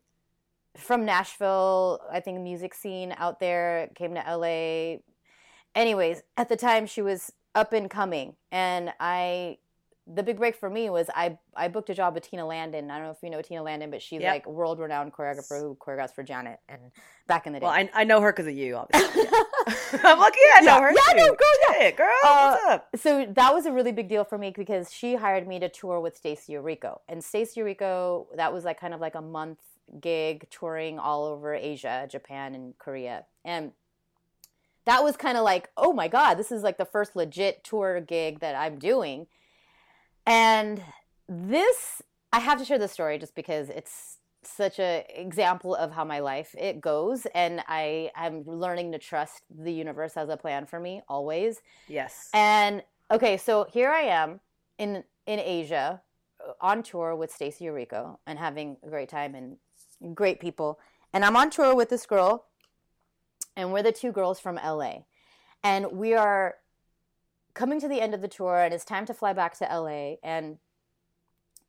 [0.77, 3.89] from Nashville, I think music scene out there.
[3.95, 4.97] Came to LA.
[5.75, 9.57] Anyways, at the time she was up and coming, and I
[10.07, 12.89] the big break for me was I I booked a job with Tina Landon.
[12.91, 14.33] I don't know if you know Tina Landon, but she's Yep.
[14.33, 16.81] like world renowned choreographer who choreographs for Janet and
[17.27, 17.65] back in the day.
[17.65, 19.25] Well, I, I know her because of you, obviously.
[20.03, 20.91] I'm yeah, I know Yeah, her.
[20.91, 21.35] yeah, no, too.
[21.37, 22.89] girl, Shit, girl, Uh, what's up?
[22.97, 25.99] so that was a really big deal for me because she hired me to tour
[25.99, 26.99] with Stacie Orrico.
[27.07, 29.59] And Stacie Orrico, that was like kind of like a month
[29.99, 33.25] gig touring all over Asia, Japan, and Korea.
[33.43, 33.71] And
[34.85, 37.99] that was kind of like, oh my God, this is like the first legit tour
[38.01, 39.27] gig that I'm doing.
[40.25, 40.81] And
[41.27, 42.01] this,
[42.31, 46.17] I have to share this story just because it's such a example of how my
[46.19, 50.79] life it goes and i i'm learning to trust the universe has a plan for
[50.79, 52.29] me always Yes.
[52.33, 54.39] and okay, so here I am
[54.77, 56.01] in in Asia
[56.39, 59.57] uh, on tour with Stacie Orrico and having a great time and
[60.13, 60.79] great people.
[61.13, 62.45] And I'm on tour with this girl
[63.55, 65.03] and we're the two girls from LA.
[65.63, 66.55] And we are
[67.53, 70.15] coming to the end of the tour and it's time to fly back to LA
[70.23, 70.57] and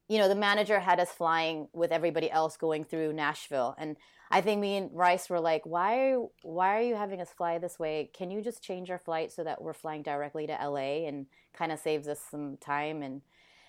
[0.09, 3.97] you know, the manager had us flying with everybody else going through Nashville and
[4.33, 7.79] I think me and Rice were like, "Why why are you having us fly this
[7.79, 8.11] way?
[8.15, 11.71] Can you just change our flight so that we're flying directly to LA and kind
[11.71, 13.21] of saves us some time?" And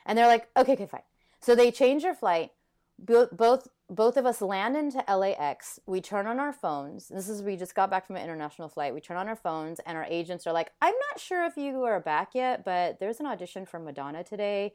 [0.06, 1.02] and they're like, "Okay, okay, fine."
[1.42, 2.54] So they change our flight.
[3.00, 5.80] Bo- Both both of us land into LAX.
[5.86, 7.10] We turn on our phones.
[7.10, 8.94] This is we just got back from an international flight.
[8.94, 11.84] We turn on our phones and our agents are like, "I'm not sure if you
[11.84, 14.74] are back yet, but there's an audition for Madonna today."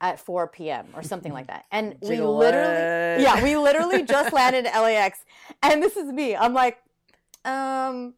[0.00, 0.88] At 4 p.m.
[0.94, 1.66] or something like that.
[1.70, 5.24] And we literally, yeah, we literally just landed in LAX.
[5.62, 6.34] And this is me.
[6.34, 6.78] I'm like,
[7.44, 8.14] um,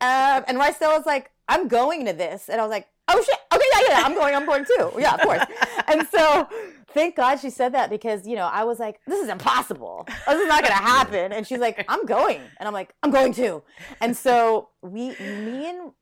[0.00, 2.48] um, and was like, I'm going to this.
[2.48, 3.38] And I was like, oh shit.
[3.54, 4.92] Okay, yeah, yeah, I'm going, I'm going too.
[4.98, 5.42] Yeah, of course.
[5.86, 6.48] and so
[6.94, 10.06] thank God she said that because, you know, I was like, this is impossible.
[10.06, 11.32] This is not going to happen.
[11.32, 12.40] And she's like, I'm going.
[12.58, 13.62] And I'm like, I'm going too.
[14.00, 15.92] And so we, me and,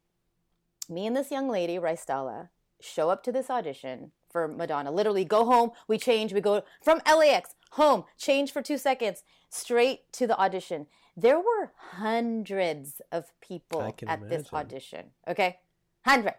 [0.88, 2.50] me and this young lady, Ricella,
[2.80, 4.90] show up to this audition for Madonna.
[4.92, 10.12] Literally go home, we change, we go from LAX home, change for two seconds, straight
[10.12, 10.86] to the audition.
[11.16, 15.06] There were hundreds of people at this audition.
[15.28, 15.58] Okay?
[16.04, 16.36] Hundreds.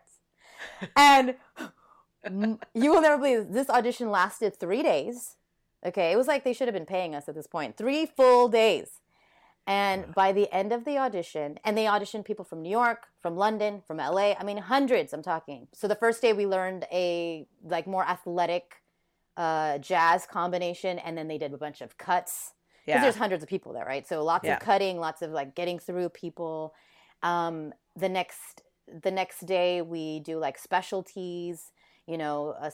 [0.95, 1.35] and
[2.73, 5.35] you will never believe this audition lasted three days.
[5.85, 7.75] Okay, it was like they should have been paying us at this point.
[7.77, 8.99] Three full days.
[9.65, 13.37] And by the end of the audition, and they auditioned people from New York, from
[13.37, 14.33] London, from LA.
[14.37, 15.13] I mean, hundreds.
[15.13, 15.67] I'm talking.
[15.73, 18.81] So the first day we learned a like more athletic
[19.37, 22.53] uh, jazz combination, and then they did a bunch of cuts
[22.85, 23.01] because Yeah.
[23.03, 24.05] there's hundreds of people there, right?
[24.05, 24.55] So lots Yeah.
[24.55, 26.73] of cutting, lots of like getting through people.
[27.21, 28.63] Um, the next
[29.01, 31.71] the next day we do like specialties,
[32.07, 32.71] you know, a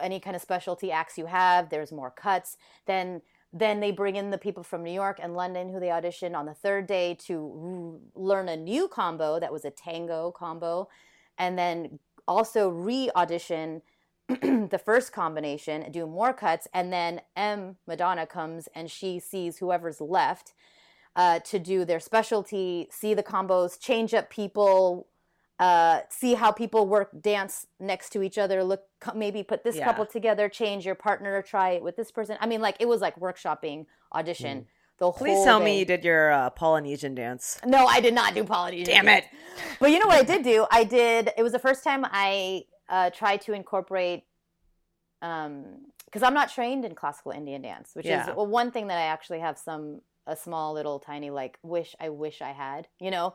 [0.00, 1.70] any kind of specialty acts you have.
[1.70, 2.56] There's more cuts.
[2.86, 3.22] Then
[3.52, 6.46] then they bring in the people from New York and London who they audition on
[6.46, 10.88] the third day to r- learn a new combo that was a tango combo,
[11.38, 13.80] and then also re-audition
[14.28, 20.00] the first combination, do more cuts, and then M Madonna comes and she sees whoever's
[20.00, 20.52] left
[21.14, 25.06] uh, to do their specialty, see the combos, change up people,
[25.58, 28.82] uh, see how people work, dance next to each other, look,
[29.14, 29.84] maybe put this Yeah.
[29.84, 32.36] couple together, change your partner, try it with this person.
[32.40, 34.66] I mean, like it was like workshopping audition.
[34.98, 35.64] The whole Please tell day.
[35.66, 37.58] me you did your uh, Polynesian dance.
[37.64, 38.86] No, I did not do Polynesian.
[38.86, 39.26] Damn dance.
[39.26, 39.76] it.
[39.78, 40.66] But you know what I did do?
[40.70, 41.30] I did.
[41.36, 44.24] It was the first time I uh, tried to incorporate,
[45.22, 48.30] um because I'm not trained in classical Indian dance, which Yeah.
[48.30, 51.94] is well, one thing that I actually have some a small little tiny like wish
[52.00, 52.88] I wish I had.
[53.00, 53.34] You know,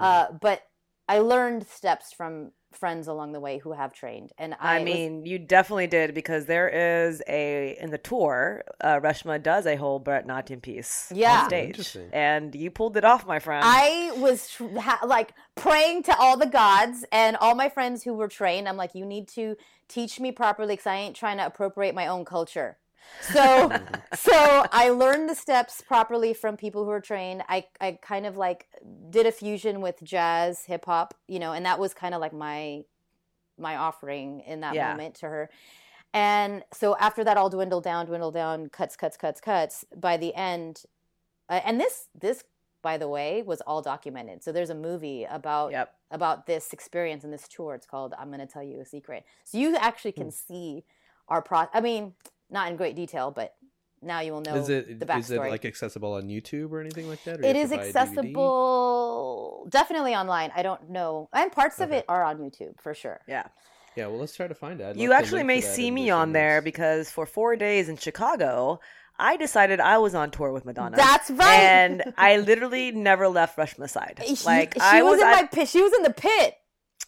[0.00, 0.62] uh, but
[1.08, 4.84] I learned steps from friends along the way who have trained, and I, I was-
[4.84, 8.64] mean, you definitely did because there is a in the tour.
[8.82, 11.42] Uh, Reshma does a whole Bharatanatyam piece Yeah.
[11.42, 13.64] on stage, and you pulled it off, my friend.
[13.66, 18.12] I was tr- ha- like praying to all the gods and all my friends who
[18.12, 18.68] were trained.
[18.68, 19.56] I'm like, you need to
[19.88, 22.76] teach me properly because I ain't trying to appropriate my own culture.
[23.20, 23.72] So,
[24.14, 27.42] so I learned the steps properly from people who are trained.
[27.48, 28.68] I, I kind of like
[29.10, 32.32] did a fusion with jazz, hip hop, you know, and that was kind of like
[32.32, 32.82] my,
[33.58, 34.90] my offering in that Yeah.
[34.90, 35.50] moment to her.
[36.14, 39.84] And so after that all dwindled down, dwindled down, cuts, cuts, cuts, cuts.
[39.96, 40.82] By the end,
[41.48, 42.42] uh, and this this
[42.82, 44.42] by the way was all documented.
[44.42, 45.94] So there's a movie about Yep.
[46.10, 47.74] about this experience and this tour.
[47.74, 49.24] It's called I'm going to tell you a secret.
[49.44, 50.84] So you actually can see
[51.28, 51.66] our pro.
[51.74, 52.14] I mean,
[52.50, 53.54] not in great detail, but
[54.02, 57.08] now you will know is it the is it like accessible on YouTube or anything
[57.08, 57.40] like that?
[57.40, 57.96] or you it have is to buy a DVD?
[57.96, 60.52] accessible, definitely online.
[60.54, 63.20] I don't know, and parts of it are on YouTube for sure.
[63.28, 63.44] Yeah.
[63.96, 64.96] Yeah, well, let's try to find it.
[64.96, 68.78] You actually may see me on there because for four days in Chicago,
[69.18, 70.98] I decided I was on tour with Madonna.
[70.98, 71.60] That's right.
[71.60, 74.20] And I literally never left Reshma's side.
[74.26, 75.68] She- Like she I was, was, in at- my pit.
[75.68, 76.58] She was in the pit.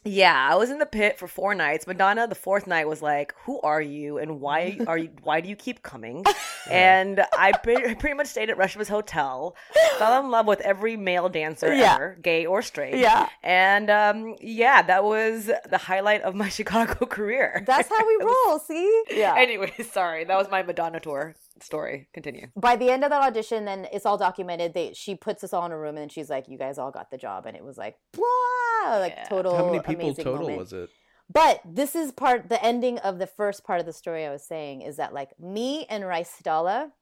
[0.09, 1.87] Yeah, I was in the pit for four nights.
[1.87, 5.11] Madonna, the fourth night, was like, "Who are you, and why are you?
[5.23, 6.25] Why do you keep coming?"
[6.71, 9.57] And I pre- pretty much stayed at Reshma's hotel,
[9.99, 11.95] fell in love with every male dancer Yeah.
[11.95, 12.97] ever, gay or straight.
[12.99, 13.29] Yeah.
[13.43, 17.63] and um, yeah, that was the highlight of my Chicago career.
[17.67, 18.59] That's how we roll.
[18.59, 19.03] See?
[19.11, 19.35] Yeah.
[19.39, 22.09] Anyway, sorry, that was my Madonna tour story.
[22.15, 22.49] Continue.
[22.57, 24.75] by the end of that audition, then it's all documented.
[24.75, 27.11] They she puts us all in a room and she's like, "You guys all got
[27.11, 29.25] the job," and it was like, blah, like Yeah.
[29.25, 29.57] total.
[29.57, 30.59] How many people total moment.
[30.59, 30.91] was it?
[31.31, 34.47] But this is part the ending of the first part of the story I was
[34.47, 36.93] saying is that like me and Rice Dalla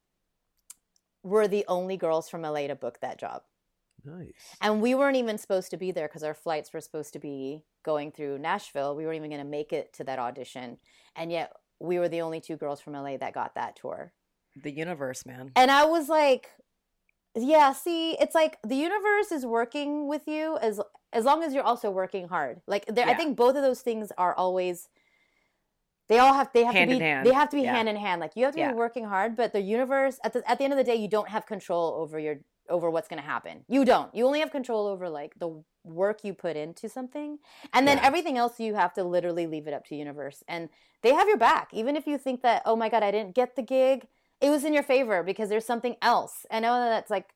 [1.22, 3.42] were the only girls from LA to book that job.
[4.04, 4.56] Nice.
[4.60, 7.64] And we weren't even supposed to be there because our flights were supposed to be
[7.84, 8.94] going through Nashville.
[8.94, 10.78] We weren't even going to make it to that audition.
[11.16, 14.12] And yet we were the only two girls from LA that got that tour.
[14.60, 15.52] The universe, man.
[15.54, 16.50] And I was like,
[17.34, 20.80] yeah, see, it's like the universe is working with you as
[21.12, 22.60] as long as you're also working hard.
[22.66, 24.88] Like there, I think both of those things are always
[26.08, 27.26] they all have they have Hand to be hand.
[27.26, 27.74] they have to be Yeah.
[27.74, 28.20] hand in hand.
[28.20, 28.68] Like you have to Yeah.
[28.72, 31.08] be working hard, but the universe at the at the end of the day, you
[31.08, 32.36] don't have control over your
[32.68, 33.64] over what's going to happen.
[33.68, 34.12] You don't.
[34.12, 37.38] You only have control over like the work you put into something,
[37.72, 38.06] and then Yeah.
[38.06, 40.42] everything else you have to literally leave it up to universe.
[40.48, 40.68] And
[41.02, 43.54] they have your back, even if you think that oh my god, I didn't get
[43.56, 44.08] the gig.
[44.40, 46.46] It was in your favor because there's something else.
[46.50, 47.30] I know that's like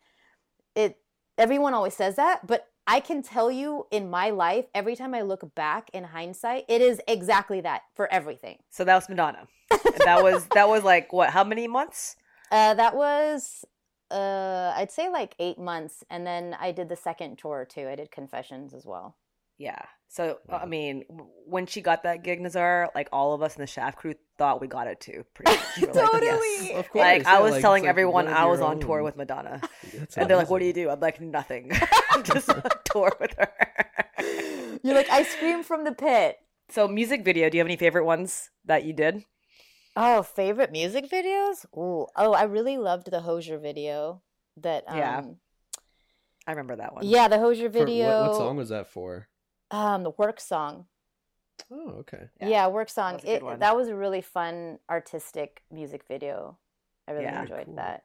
[0.74, 0.98] it.
[1.38, 5.22] Everyone always says that, but I can tell you in my life, every time I
[5.22, 8.58] look back in hindsight, it is exactly that for everything.
[8.68, 9.46] So that was Madonna.
[10.04, 11.30] That was that was like what?
[11.30, 12.16] How many months?
[12.52, 13.64] Uh, that was,
[14.10, 17.86] uh, I'd say like eight months, and then I did the second tour too.
[17.88, 19.14] I did Confessions as well.
[19.60, 19.82] Yeah.
[20.08, 21.04] So I mean,
[21.46, 24.60] when she got that gig, Nazar, like all of us in the Shaft crew thought
[24.60, 25.24] we got it too.
[25.34, 25.60] Pretty much.
[25.80, 26.28] We were like, Totally.
[26.30, 26.70] yes.
[26.78, 27.02] Of course.
[27.02, 29.60] Like yeah, I was like, telling like everyone I was on tour with Madonna,
[29.94, 31.70] That's and they're like, "What do you do?" I'm like, "Nothing,
[32.10, 33.52] I'm just on tour with her."
[34.82, 36.38] You're like, I scream from the pit.
[36.70, 37.50] so, music video.
[37.50, 39.24] Do you have any favorite ones that you did?
[39.94, 41.66] Oh, favorite music videos?
[41.76, 44.22] Ooh, oh, I really loved the Hozier video.
[44.56, 45.22] That um, Yeah.
[46.46, 47.04] I remember that one.
[47.06, 48.22] yeah, the Hozier video.
[48.22, 49.28] what, what song was that for?
[49.70, 50.86] Um, the work song.
[51.70, 52.24] Oh, okay.
[52.40, 53.14] Yeah, Yeah, work song.
[53.14, 56.58] was It, that was a really fun artistic music video.
[57.08, 57.42] I really Yeah.
[57.42, 57.76] enjoyed Cool.
[57.76, 58.02] that.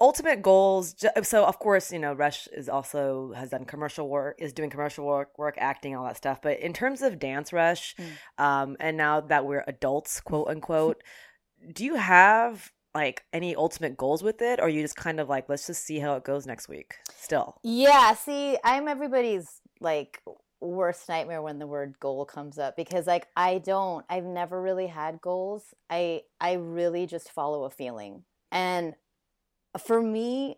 [0.00, 4.52] ultimate goals so of course you know rush is also has done commercial work is
[4.52, 7.94] doing commercial work work acting all that stuff but in terms of dance rush
[8.38, 11.00] um and now that we're adults quote unquote
[11.72, 15.48] do you have like any ultimate goals with it or you just kind of like
[15.48, 20.20] let's just see how it goes next week still Yeah, see, I'm everybody's like
[20.64, 24.86] worst nightmare when the word goal comes up because like I don't I've never really
[24.86, 25.74] had goals.
[25.90, 28.24] I I really just follow a feeling.
[28.50, 28.94] And
[29.78, 30.56] for me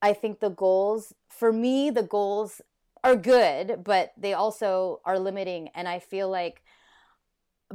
[0.00, 2.60] I think the goals for me the goals
[3.04, 6.62] are good, but they also are limiting and I feel like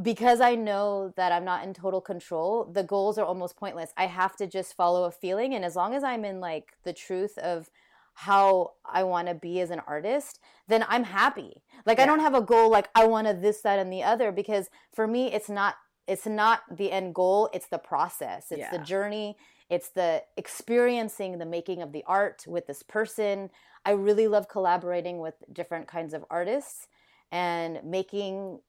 [0.01, 3.93] because I know that I'm not in total control, the goals are almost pointless.
[3.95, 5.53] I have to just follow a feeling.
[5.53, 7.69] And as long as I'm in like the truth of
[8.13, 11.63] how I want to be as an artist, then I'm happy.
[11.85, 14.31] Like I don't have a goal like I want to this, that, and the other
[14.31, 15.75] because for me it's not
[16.07, 18.47] it's not the end goal, it's the process.
[18.51, 19.37] It's the journey.
[19.69, 23.49] It's the experiencing the making of the art with this person.
[23.85, 26.87] I really love collaborating with different kinds of artists
[27.31, 28.59] and making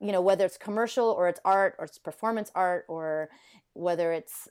[0.00, 3.30] you know whether it's commercial or it's art or it's performance art or
[3.72, 4.48] whether it's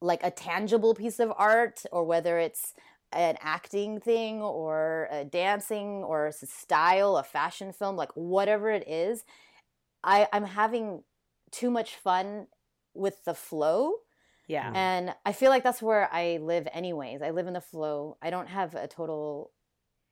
[0.00, 2.74] like a tangible piece of art or whether it's
[3.12, 8.86] an acting thing or a dancing or a style a fashion film like whatever it
[8.86, 9.24] is
[10.04, 11.02] i i'm having
[11.50, 12.46] too much fun
[12.94, 13.92] with the flow
[14.46, 14.76] yeah mm.
[14.76, 17.20] and I feel like that's where I live anyways.
[17.20, 18.16] I live in the flow.
[18.22, 19.52] I don't have a total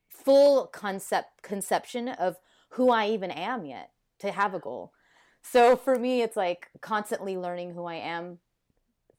[0.09, 2.37] full concept conception of
[2.69, 4.93] who I even am yet to have a goal.
[5.41, 8.37] So for me it's like constantly learning who I am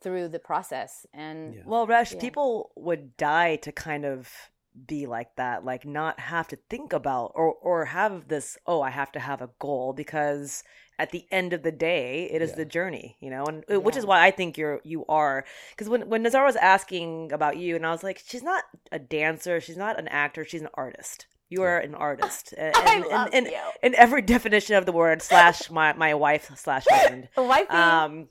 [0.03, 1.63] through the process and Yeah.
[1.67, 2.21] Well, Rush, Yeah.
[2.21, 4.31] people would die to kind of
[4.87, 8.91] be like that, like not have to think about or or have this, oh, I
[8.91, 10.63] have to have a goal because
[11.01, 12.57] at the end of the day, it is Yeah.
[12.57, 15.89] the journey, you know, and uh, which is why I think you're you are because
[15.89, 19.61] when when Nazar was asking about you, and I was like, she's not a dancer,
[19.61, 21.27] she's not an actor, she's an artist.
[21.51, 23.59] You are an artist, and, I and- love and- you.
[23.83, 27.29] in every definition of the word slash my my wife slash husband.
[27.37, 27.71] wifey.
[27.71, 28.29] Um,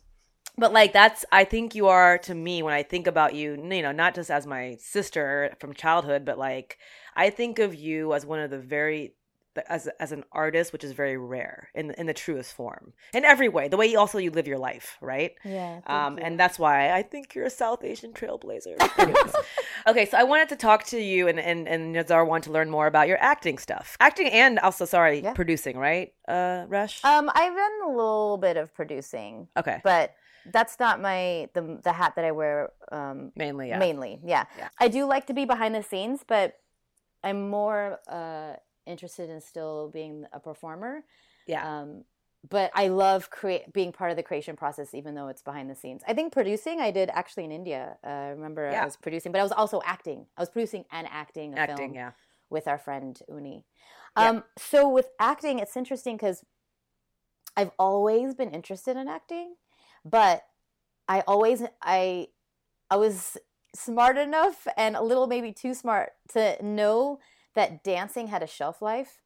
[0.57, 3.81] but like that's I think you are to me when I think about you, you
[3.81, 6.77] know, not just as my sister from childhood, but like
[7.15, 9.13] I think of you as one of the very
[9.67, 13.49] as as an artist, which is very rare in in the truest form in every
[13.49, 13.67] way.
[13.67, 15.31] The way you also you live your life, right?
[15.43, 15.79] yeah.
[15.87, 16.23] Um, you.
[16.25, 18.75] and that's why I think you're a South Asian trailblazer.
[19.87, 22.69] Okay, so I wanted to talk to you and and and Nazar want to learn
[22.69, 25.33] more about your acting stuff, acting and also sorry, Yeah.
[25.33, 26.13] producing, right?
[26.27, 27.03] Uh, Rush.
[27.05, 30.13] um I've done a little bit of producing, okay, but
[30.53, 33.79] that's not my the the hat that I wear um mainly, yeah.
[33.79, 34.45] mainly yeah.
[34.57, 34.69] Yeah.
[34.79, 36.55] i do like to be behind the scenes but
[37.23, 38.53] i'm more uh
[38.85, 41.03] interested in still being a performer
[41.47, 41.81] Yeah.
[41.81, 42.03] um
[42.49, 45.75] but i love create being part of the creation process even though it's behind the
[45.75, 48.83] scenes i think producing i did actually in india uh, i remember Yeah.
[48.83, 51.77] i was producing but i was also acting i was producing and acting a acting,
[51.77, 52.11] film yeah.
[52.49, 53.65] with our friend Uni.
[54.17, 54.29] Yeah.
[54.29, 56.43] Um, so with acting, it's interesting because
[57.55, 59.55] I've always been interested in acting,
[60.09, 60.43] but
[61.07, 62.27] I always I
[62.89, 63.37] I was
[63.75, 67.19] smart enough and a little maybe too smart to know
[67.53, 69.21] that dancing had a shelf life,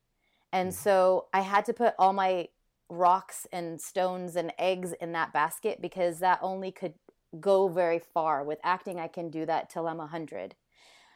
[0.52, 0.74] and Mhm.
[0.74, 2.50] so I had to put all my
[2.90, 6.94] rocks and stones and eggs in that basket because that only could
[7.40, 8.44] go very far.
[8.44, 10.56] With acting, I can do that till I'm a hundred,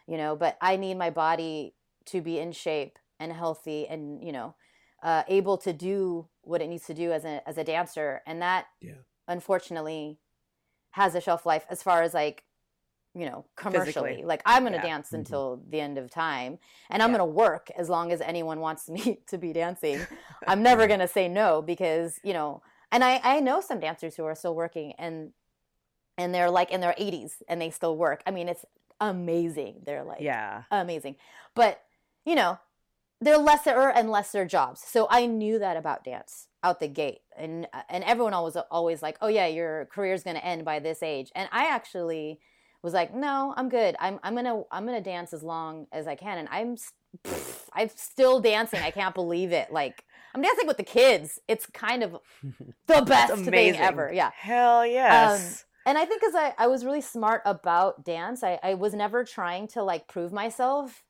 [0.07, 0.35] you know.
[0.35, 1.75] But I need my body
[2.05, 4.55] to be in shape and healthy and you know
[5.03, 8.41] uh, able to do what it needs to do as a as a dancer and
[8.41, 9.01] that Yeah.
[9.27, 10.19] Unfortunately
[10.91, 12.43] has a shelf life as far as like
[13.13, 14.23] you know commercially Physically.
[14.25, 14.83] like i'm going to Yeah.
[14.83, 15.15] dance Mhm.
[15.19, 16.59] until the end of time
[16.89, 17.17] and i'm Yeah.
[17.17, 20.05] going to work as long as anyone wants me to be dancing
[20.47, 22.61] i'm never going to say no because you know
[22.91, 25.31] and i i know some dancers who are still working and
[26.17, 28.65] and they're like in their 80s and they still work i mean it's
[29.01, 30.63] amazing they're like Yeah.
[30.71, 31.15] amazing.
[31.53, 31.81] But
[32.25, 32.57] you know,
[33.25, 34.81] they're lesser and lesser jobs.
[34.85, 39.01] So I knew that about dance out the gate, and uh, and everyone always always
[39.01, 42.39] like, oh yeah, your career's gonna end by this age, and I actually
[42.81, 43.95] was like, no, I'm good.
[43.99, 46.77] I'm I'm gonna I'm gonna dance as long as I can, and I'm
[47.23, 48.79] pff, I'm still dancing.
[48.81, 49.71] I can't believe it.
[49.71, 50.05] Like
[50.35, 51.39] I'm dancing with the kids.
[51.47, 52.17] It's kind of
[52.87, 54.11] the best thing ever.
[54.13, 54.31] Yeah.
[54.35, 55.65] Hell um, yes.
[55.87, 59.23] And I think because I, I was really smart about dance, I, I was never
[59.23, 61.03] trying to like prove myself.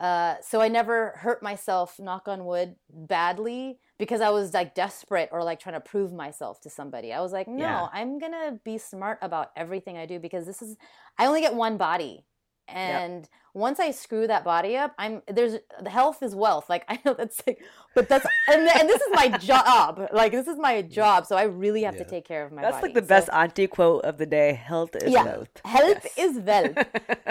[0.00, 5.28] Uh, so I never hurt myself, knock on wood, badly because I was like desperate
[5.32, 7.12] or like trying to prove myself to somebody.
[7.12, 7.88] I was like, no, Yeah.
[7.92, 10.76] I'm gonna be smart about everything I do because this is
[11.18, 12.24] I only get one body.
[12.66, 16.68] And once I screw that body up, I'm there's the health is wealth.
[16.68, 17.62] Like I know that's like,
[17.94, 20.08] but that's and, and this is my job.
[20.12, 22.76] Like this is my job, so I really have to take care of my That's
[22.76, 22.86] body.
[22.88, 24.54] like the So- best auntie quote of the day.
[24.54, 25.48] Health is yeah, wealth.
[25.64, 26.18] health Yes.
[26.18, 26.78] is wealth.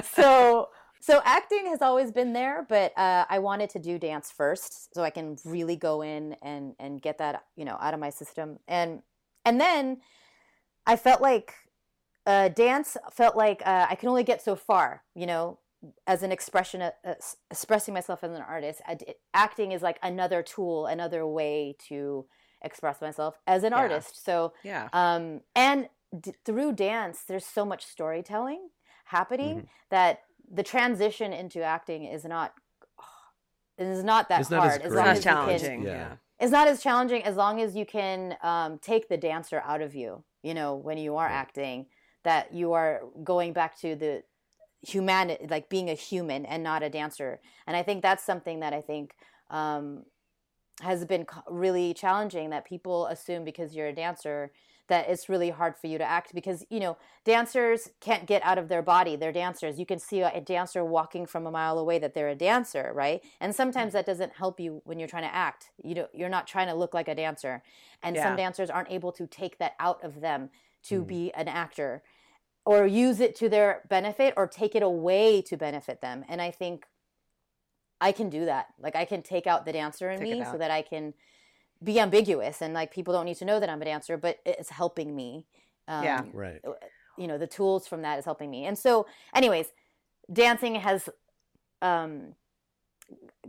[0.13, 0.69] so
[1.03, 5.03] so acting has always been there, but uh, I wanted to do dance first, so
[5.03, 8.59] I can really go in and and get that you know out of my system,
[8.69, 9.01] and
[9.43, 9.97] and then
[10.87, 11.53] I felt like
[12.25, 15.59] uh, dance felt like uh, I can only get so far, you know,
[16.07, 17.15] as an expression, uh, uh,
[17.51, 18.81] expressing myself as an artist.
[19.33, 22.25] Acting is like another tool, another way to
[22.61, 23.79] express myself as an Yeah.
[23.79, 24.23] artist.
[24.23, 24.87] So Yeah.
[24.93, 28.69] um, and d- through dance, there's so much storytelling
[29.05, 29.67] happening Mm-hmm.
[29.89, 30.19] that
[30.51, 32.53] the transition into acting is not
[33.77, 34.81] is not that It's not hard.
[34.81, 34.85] great.
[34.85, 35.83] It's long not as as you can- challenging.
[35.83, 35.91] Yeah.
[35.91, 36.15] Yeah.
[36.39, 39.95] it's not as challenging as long as you can um, take the dancer out of
[39.95, 40.23] you.
[40.43, 41.33] You know, when you are Right.
[41.33, 41.87] acting,
[42.23, 44.23] that you are going back to the
[44.81, 47.39] humanity, like being a human and not a dancer.
[47.65, 49.15] And I think that's something that I think
[49.49, 50.03] um,
[50.81, 52.49] has been really challenging.
[52.51, 54.51] That people assume because you're a dancer
[54.93, 58.59] that it's really hard for you to act because you know dancers can't get out
[58.59, 59.15] of their body.
[59.15, 59.79] They're dancers.
[59.79, 63.23] You can see a, dancer walking from a mile away that they're a dancer right?
[63.41, 65.71] And sometimes that doesn't help you when you're trying to act.
[65.83, 67.63] You know you're not trying to look like a dancer.
[68.03, 68.23] And Yeah.
[68.23, 70.51] some dancers aren't able to take that out of them
[70.89, 71.07] to Mm.
[71.07, 72.03] be an actor
[72.65, 76.23] or use it to their benefit or take it away to benefit them.
[76.29, 76.85] And i think
[77.99, 78.65] i can do that.
[78.85, 81.13] Like i can take out the dancer in Take me so that i can
[81.83, 84.69] be ambiguous and like people don't need to know that i'm a dancer but it's
[84.69, 85.45] helping me
[85.87, 86.23] um, Yeah.
[86.33, 86.61] Right.
[87.17, 89.05] you know the tools from that is helping me and so
[89.35, 89.67] anyways
[90.31, 91.09] dancing has
[91.81, 92.35] um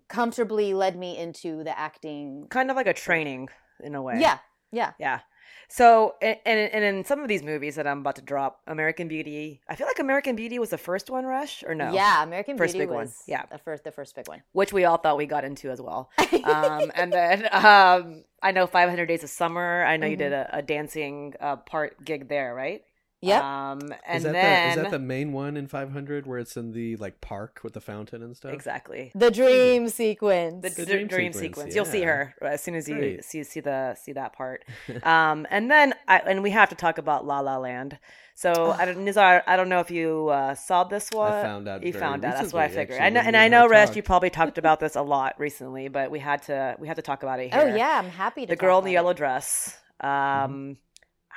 [0.09, 3.49] comfortably led me into the acting Kind of like a training
[3.82, 4.18] in a way.
[4.20, 4.39] yeah
[4.72, 5.20] yeah Yeah.
[5.68, 9.61] So, and, and in some of these movies that I'm about to drop, American Beauty,
[9.68, 11.92] I feel like American Beauty was the first one, Rush, or no?
[11.92, 13.05] yeah american First beauty big one.
[13.07, 13.45] was Yeah.
[13.51, 16.11] the first the first big one Which we all thought we got into as well.
[16.45, 19.84] Um, and then um, I know 500 Days of Summer.
[19.84, 20.57] I know you did Mm-hmm.
[20.57, 22.82] a, a dancing uh, part gig there, right?
[23.27, 26.39] Yep Um, and is that then the, is that the main one in 500 where
[26.39, 28.53] it's in the like park with the fountain and stuff?
[28.53, 31.75] exactly the dream sequence the, The the dream dream, sequence, sequence.
[31.75, 33.25] You'll see her as soon as you Great.
[33.25, 34.64] see see the see that part.
[35.03, 37.99] um, and then I, and we have to talk about La La Land.
[38.37, 41.31] So I don't, Nizar, I don't know if you uh, saw this one.
[41.41, 42.35] found out You very found out.
[42.35, 42.99] That's what I figured.
[42.99, 45.87] actually, I know, and I know, Resh, you probably talked about this a lot recently,
[45.87, 47.62] but we had to we had to talk about it here.
[47.62, 49.79] oh yeah i'm happy to the talk girl in the about yellow dress.
[50.01, 50.72] Um, Mm-hmm.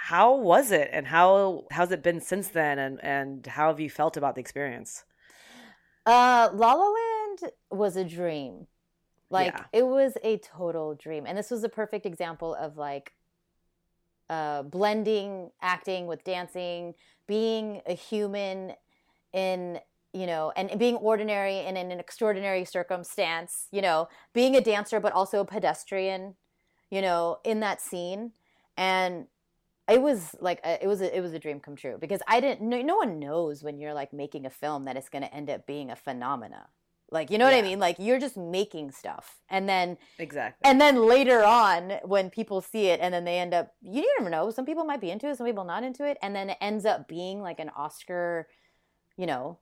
[0.07, 3.89] How was it, and how how's it been since then, and and how have you
[3.89, 5.03] felt about the experience?
[6.05, 8.67] Uh, La La Land was a dream.
[9.29, 9.65] Like Yeah.
[9.73, 13.15] it was a total dream, and this was a perfect example of like
[14.29, 16.93] uh, blending acting with dancing,
[17.27, 18.75] being a human
[19.33, 19.79] in
[20.13, 23.67] you know, and being ordinary and in an extraordinary circumstance.
[23.73, 26.35] You know, being a dancer but also a pedestrian.
[26.89, 28.31] You know, in that scene,
[28.77, 29.27] and
[29.89, 32.39] it was like a, it was a, it was a dream come true because I
[32.39, 35.33] didn't no, no one knows when you're like making a film that it's going to
[35.33, 36.67] end up being a phenomena.
[37.09, 37.79] Like you know what I mean?
[37.79, 40.69] Like you're just making stuff, and then Exactly.
[40.69, 44.29] and then later on when people see it, and then they end up you never
[44.29, 44.51] know.
[44.51, 46.85] Some people might be into it, some people not into it, and then it ends
[46.85, 48.47] up being like an Oscar,
[49.15, 49.59] you know,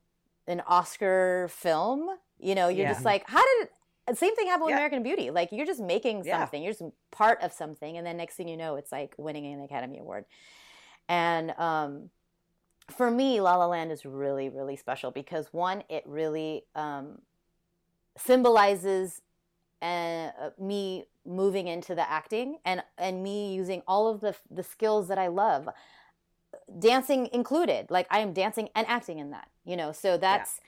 [0.47, 2.09] an Oscar film.
[2.39, 2.93] You know, you're Yeah.
[2.93, 3.69] just like, how did
[4.13, 4.77] same thing happened with Yeah.
[4.77, 5.31] American Beauty?
[5.31, 6.39] Like you're just making Yeah.
[6.39, 9.51] something, you're just part of something, and then next thing you know, it's like winning
[9.51, 10.25] an Academy Award.
[11.07, 12.09] And um,
[12.91, 17.21] for me, La La Land is really, really special because one, it really um,
[18.17, 19.21] symbolizes
[19.81, 20.29] uh,
[20.59, 25.17] me moving into the acting and and me using all of the the skills that
[25.17, 25.69] I love,
[26.79, 27.89] dancing included.
[27.89, 29.91] Like I am dancing and acting in that, you know.
[29.91, 30.59] So that's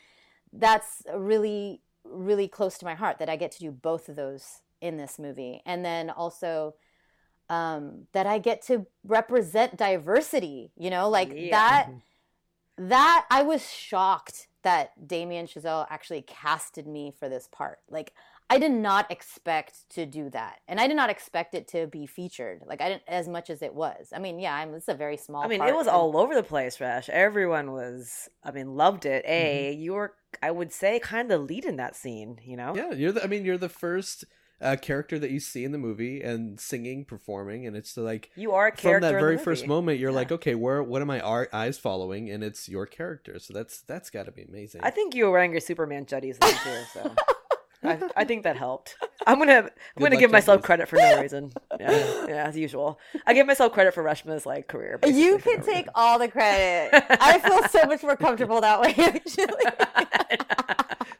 [0.53, 1.81] that's really
[2.11, 5.17] really close to my heart that I get to do both of those in this
[5.19, 6.75] movie, and then also
[7.49, 10.71] um, that I get to represent diversity.
[10.77, 11.51] You know, like Yeah.
[11.51, 11.89] that.
[12.79, 17.79] That I was shocked that Damien Chazelle actually casted me for this part.
[17.89, 18.13] Like
[18.51, 22.05] I did not expect to do that, and I did not expect it to be
[22.05, 22.61] featured.
[22.67, 24.09] Like I didn't as much as it was.
[24.15, 25.41] I mean, yeah, I'm, it's a very small.
[25.43, 27.09] I mean, it was and- all over the place, Rash.
[27.09, 29.25] Everyone was, I mean, loved it.
[29.25, 29.81] A, Mm-hmm.
[29.81, 32.39] you were, I would say, kind of lead in that scene.
[32.43, 32.75] You know?
[32.75, 33.23] Yeah, you're the.
[33.23, 34.25] I mean, you're the first
[34.61, 38.53] uh, character that you see in the movie and singing, performing, and it's like You
[38.53, 40.15] are a from that very first moment, you're Yeah.
[40.15, 42.29] like, okay, where what are my ar- eyes following?
[42.31, 44.81] And it's your character, so that's that's got to be amazing.
[44.83, 47.15] I think you were wearing your Superman juddies then too, so
[47.83, 48.95] I, I think that helped.
[49.27, 49.63] I'm gonna I'm
[49.97, 51.51] Good gonna give myself credit for no reason.
[51.79, 52.99] Yeah, yeah, as usual.
[53.27, 54.97] I give myself credit for Reshma's like career.
[54.97, 55.89] basically, You can no take reason.
[55.93, 56.89] all the credit.
[57.21, 59.63] I feel so much more comfortable that way, actually.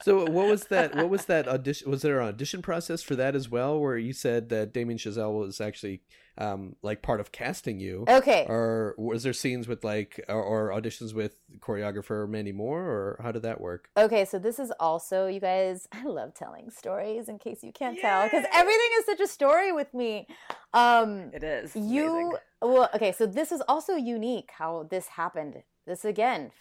[0.08, 0.96] So what was that?
[0.96, 1.92] What was that audition?
[1.92, 5.38] Was there an audition process for that as well, where you said that Damien Chazelle
[5.38, 6.02] was actually
[6.38, 8.06] um, like part of casting you?
[8.08, 8.46] Okay.
[8.48, 13.34] Or was there scenes with like or, or auditions with choreographer Mandy Moore, or how
[13.34, 13.90] did that work?
[13.98, 18.00] Okay, so this is also, you guys, I love telling stories in case you can't
[18.00, 20.26] tell, because everything is such a story with me.
[20.74, 21.76] Um, It is.
[21.76, 22.38] you, amazing.
[22.62, 25.64] well, okay, so this is also unique how this happened.
[25.86, 26.52] This again,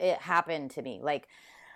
[0.00, 0.98] it happened to me.
[1.00, 1.28] Like,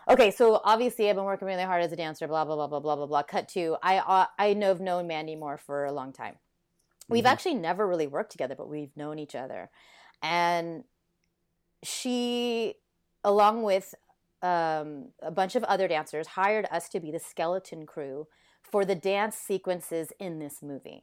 [0.09, 2.80] okay, so obviously I've been working really hard as a dancer, blah, blah, blah, blah,
[2.80, 3.22] blah, blah, blah.
[3.22, 6.36] Cut to, I, uh, I know have known Mandy Moore for a long time.
[7.09, 7.28] We've Mhm.
[7.30, 9.70] actually never really worked together, but we've known each other.
[10.22, 10.84] And
[11.82, 12.74] she,
[13.24, 13.94] along with
[14.40, 18.28] um, a bunch of other dancers, hired us to be the skeleton crew
[18.62, 21.02] for the dance sequences in this movie.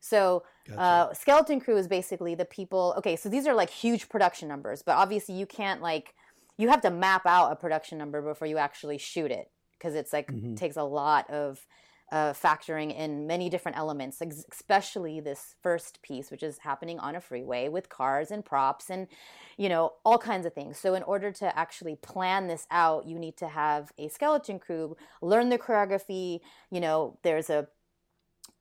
[0.00, 0.80] So, Gotcha.
[0.80, 2.94] uh, skeleton crew is basically the people.
[2.96, 6.14] Okay, so these are like huge production numbers, but obviously you can't like
[6.58, 10.12] you have to map out a production number before you actually shoot it because it's
[10.12, 10.56] like Mhm.
[10.56, 11.66] takes a lot of
[12.10, 17.16] uh, factoring in many different elements, ex- especially this first piece, which is happening on
[17.16, 19.08] a freeway with cars and props and,
[19.56, 20.78] you know, all kinds of things.
[20.78, 24.94] So, in order to actually plan this out, you need to have a skeleton crew
[25.22, 26.40] learn the choreography.
[26.70, 27.68] You know, there's a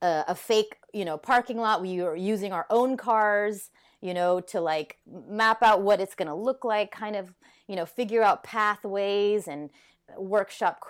[0.01, 1.81] a, a fake, you know, parking lot.
[1.81, 3.69] We are using our own cars,
[4.01, 4.97] you know, to like
[5.27, 7.33] map out what it's going to look like, kind of,
[7.67, 9.69] you know, figure out pathways and
[10.17, 10.83] workshop,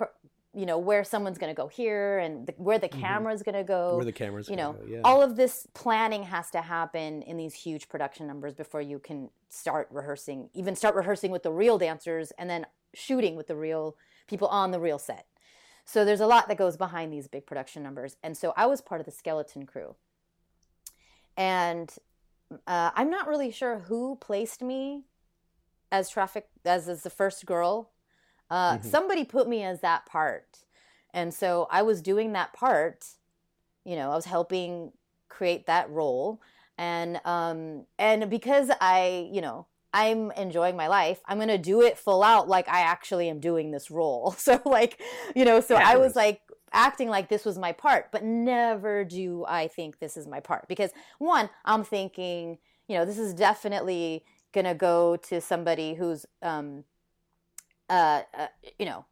[0.54, 3.00] you know, where someone's going to go here and the, where the Mhm.
[3.00, 5.02] camera's going to go Where the cameras, you gonna know, go, yeah.
[5.04, 9.30] all of this planning has to happen in these huge production numbers before you can
[9.50, 13.96] start rehearsing, even start rehearsing with the real dancers and then shooting with the real
[14.28, 15.28] people on the real set.
[15.84, 18.16] So there's a lot that goes behind these big production numbers.
[18.24, 19.96] And so I was part of the skeleton crew.
[21.38, 21.94] And
[22.68, 25.06] uh, I'm not really sure who placed me
[25.92, 27.92] as traffic as, as the first girl.
[28.50, 28.84] Uh, Mhm.
[28.84, 30.60] Somebody put me as that part.
[31.14, 33.06] And so I was doing that part
[33.84, 34.92] you know i was helping
[35.30, 36.42] create that role
[36.78, 41.98] and um and because i you know i'm enjoying my life i'm gonna do it
[41.98, 45.02] full out like i actually am doing this role so like
[45.36, 46.42] you know so Yeah, i was like
[46.74, 50.68] acting like this was my part but never do i think this is my part.
[50.68, 52.58] Because one i'm thinking
[52.88, 56.84] you know this is definitely gonna go to somebody who's um
[57.90, 58.48] uh, uh
[58.80, 59.06] you know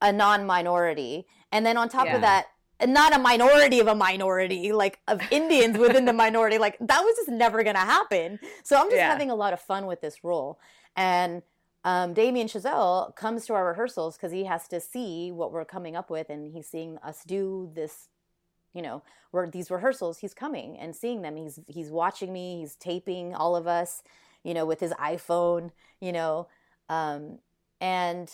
[0.00, 1.26] a non-minority.
[1.52, 2.16] And then on top Yeah.
[2.16, 2.46] of that
[2.84, 6.58] not a minority of a minority like of indians within the minority.
[6.58, 8.40] Like that was just never gonna happen.
[8.64, 9.08] So i'm just Yeah.
[9.08, 10.58] having a lot of fun with this role.
[10.96, 11.42] And
[11.84, 15.96] um, damien chazelle comes to our rehearsals because he has to see what we're coming
[15.96, 18.08] up with and he's seeing us do this
[18.74, 19.02] you know
[19.32, 23.56] we're these rehearsals he's coming and seeing them he's he's watching me he's taping all
[23.56, 24.02] of us
[24.44, 25.70] you know with his iphone
[26.00, 26.48] you know
[26.88, 27.38] um,
[27.80, 28.30] and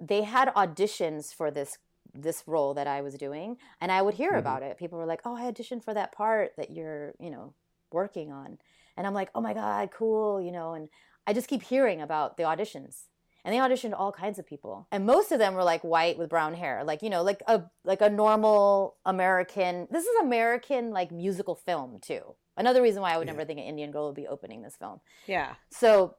[0.00, 1.78] they had auditions for this
[2.12, 4.38] this role that I was doing and I would hear Mhm.
[4.38, 4.78] about it.
[4.78, 7.54] People were like, "Oh, I auditioned for that part that you're, you know,
[7.92, 8.58] working on."
[8.96, 10.88] And I'm like, "Oh my god, cool," you know, and
[11.30, 13.02] I just keep hearing about the auditions.
[13.44, 14.86] And they auditioned all kinds of people.
[14.90, 17.62] And most of them were like white with brown hair, like, you know, like a
[17.84, 19.86] like a normal American.
[19.90, 22.34] This is American like musical film too.
[22.56, 23.32] Another reason why I would Yeah.
[23.34, 25.00] never think an Indian girl would be opening this film.
[25.26, 25.54] Yeah.
[25.70, 26.16] So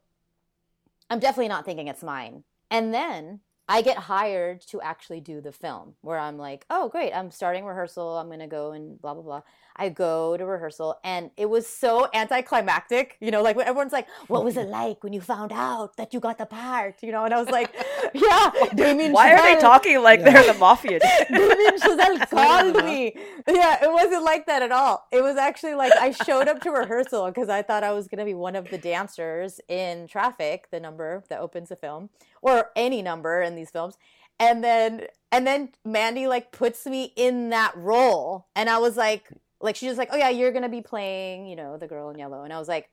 [1.10, 2.44] I'm definitely not thinking it's mine.
[2.72, 3.42] And then
[3.72, 7.64] I get hired to actually do the film where I'm like, oh, great, I'm starting
[7.64, 8.18] rehearsal.
[8.18, 9.42] I'm going to go and blah, blah, blah.
[9.78, 13.16] I go to rehearsal and it was so anticlimactic.
[13.22, 16.14] You know, like when everyone's like, what was it like when you found out that
[16.14, 17.02] you got the part?
[17.02, 17.74] You know, and I was like,
[18.14, 20.34] yeah, Damien Why are they talking like Yeah.
[20.34, 21.00] they're the mafia?
[21.30, 23.14] Damien Chazelle called me.
[23.48, 25.08] Yeah, it wasn't like that at all.
[25.14, 28.20] It was actually like I showed up to rehearsal because I thought I was going
[28.20, 32.10] to be one of the dancers in Traffic, the number that opens the film,
[32.42, 33.98] or any number in these films.
[34.40, 39.30] And then and then Mandy like puts me in that role, and I was like,
[39.62, 42.10] like she's just like, oh yeah, you're going to be playing, you know, the girl
[42.10, 42.90] in yellow, and I was like.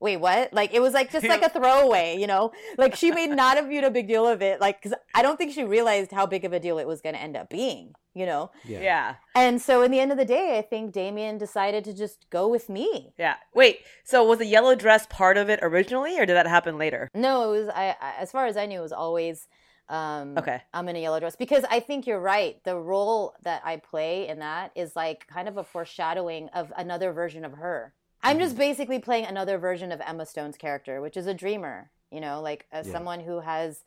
[0.00, 0.52] Wait, what?
[0.52, 2.52] Like it was like just like a throwaway, you know?
[2.78, 5.36] Like she made not a made a big deal of it, like because I don't
[5.36, 7.92] think she realized how big of a deal it was going to end up being,
[8.14, 8.50] you know?
[8.64, 8.80] yeah.
[8.80, 9.14] yeah.
[9.34, 12.48] And so, in the end of the day, I think Damien decided to just go
[12.48, 13.12] with me.
[13.18, 13.36] Yeah.
[13.54, 13.80] Wait.
[14.04, 17.10] So was the yellow dress part of it originally, or did that happen later?
[17.14, 17.68] No, it was.
[17.68, 19.48] I, I as far as I knew, it was always.
[19.90, 20.62] Um, Okay.
[20.72, 22.62] I'm in a yellow dress because I think you're right.
[22.62, 27.12] The role that I play in that is like kind of a foreshadowing of another
[27.12, 27.92] version of her.
[28.22, 28.58] I'm just mm-hmm.
[28.60, 31.90] basically playing another version of Emma Stone's character, which is a dreamer.
[32.10, 32.92] You know, like as Yeah.
[32.92, 33.84] someone who has,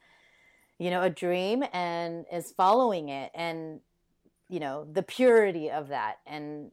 [0.80, 3.82] you know, a dream and is following it and
[4.50, 6.72] you know the purity of that and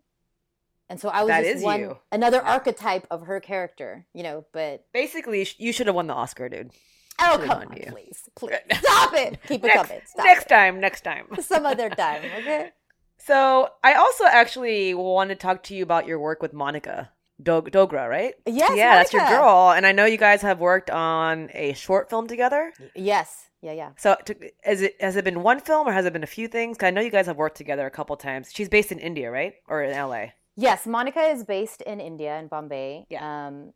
[0.91, 1.99] and so I was That just is one you.
[2.11, 4.45] another archetype of her character, you know.
[4.53, 6.73] But Basically, you should have won the Oscar, dude.
[7.21, 7.87] oh come on, you.
[7.91, 10.49] please, please stop it, keep it next, coming, stop next it.
[10.49, 11.27] time, next time.
[11.41, 12.71] some other time, okay?
[13.19, 17.11] So I also actually want to talk to you about your work with Monica
[17.43, 18.35] Dog- Dogra, right?
[18.47, 22.11] Yes, yeah, that's your girl, and I know you guys have worked on a short
[22.11, 22.73] film together.
[22.95, 23.91] Yes, yeah, yeah.
[23.97, 24.35] So, to,
[24.65, 26.77] has it has it been one film or has it been a few things?
[26.77, 28.51] 'Cause I know you guys have worked together a couple times.
[28.53, 30.33] She's based in India, right, or in LA?
[30.57, 33.07] Yes, Monica is based in India, in Bombay.
[33.09, 33.47] Yeah.
[33.47, 33.73] Um,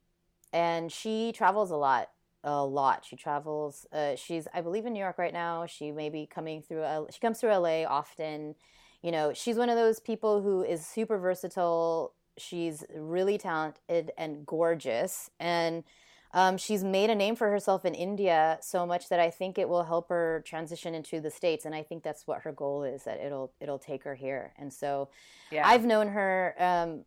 [0.53, 2.11] and she travels a lot,
[2.43, 3.05] a lot.
[3.09, 3.87] She travels.
[3.93, 5.67] Uh, she's, I believe, in New York right now.
[5.67, 6.85] She may be coming through.
[6.85, 8.55] L- she comes through LA often.
[9.03, 12.12] You know, she's one of those people who is super versatile.
[12.37, 15.85] She's really talented and gorgeous, and
[16.32, 19.68] um, she's made a name for herself in India so much that I think it
[19.68, 21.64] will help her transition into the states.
[21.64, 23.05] And I think that's what her goal is.
[23.05, 24.53] That it'll it'll take her here.
[24.59, 25.11] And so.
[25.51, 27.05] Yeah, I've known her um,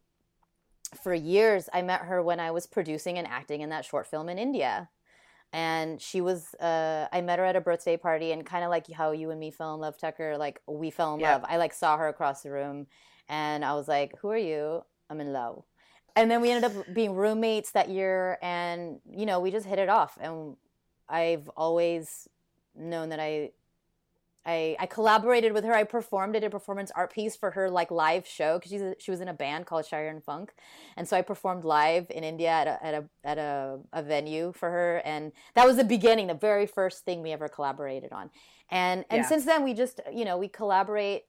[1.03, 1.69] for years.
[1.73, 4.89] I met her when I was producing and acting in that short film in India.
[5.53, 8.89] And she was, uh, I met her at a birthday party, and kind of like
[8.91, 11.33] how you and me fell in love, Tucker, like we fell in Yeah.
[11.33, 11.45] love.
[11.47, 12.87] I like saw her across the room,
[13.29, 14.83] and I was like, Who are you?
[15.09, 15.63] I'm in love.
[16.15, 19.77] And then we ended up being roommates that year, and you know, we just hit
[19.79, 20.17] it off.
[20.19, 20.55] And
[21.07, 22.27] I've always
[22.75, 23.51] known that I
[24.45, 25.73] I, I collaborated with her.
[25.73, 28.95] I performed at a performance art piece for her like live show because she's a,
[28.97, 30.49] she was in a band called Shaa'ir and Func,
[30.95, 34.53] and so I performed live in India at a at a at a, a venue
[34.53, 38.29] for her, and that was the beginning, the very first thing we ever collaborated on,
[38.71, 39.27] and and Yeah.
[39.27, 41.25] since then we just you know we collaborate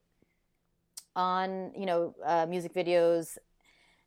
[1.16, 3.36] on you know uh, music videos,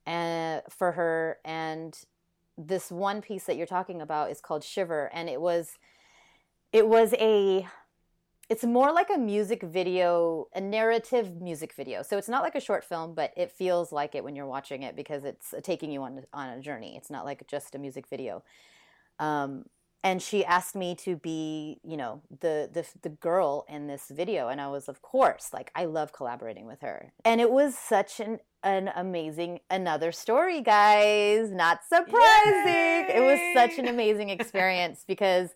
[0.08, 1.98] uh, for her, and
[2.58, 5.78] this one piece that you're talking about is called Shiver, and it was
[6.72, 7.68] it was a
[8.50, 12.04] it's more like a music video, a narrative music video.
[12.04, 14.84] So it's not like a short film, but it feels like it when you're watching
[14.84, 16.98] it because it's taking you on on a journey.
[16.98, 18.44] It's not like just a music video.
[19.20, 19.66] Um,
[20.04, 24.48] and she asked me to be, you know, the the the girl in this video,
[24.48, 28.20] and I was, of course, like I love collaborating with her, and it was such
[28.20, 31.52] an an amazing another story, guys.
[31.52, 32.16] Not surprising.
[33.16, 35.50] It was such an amazing experience because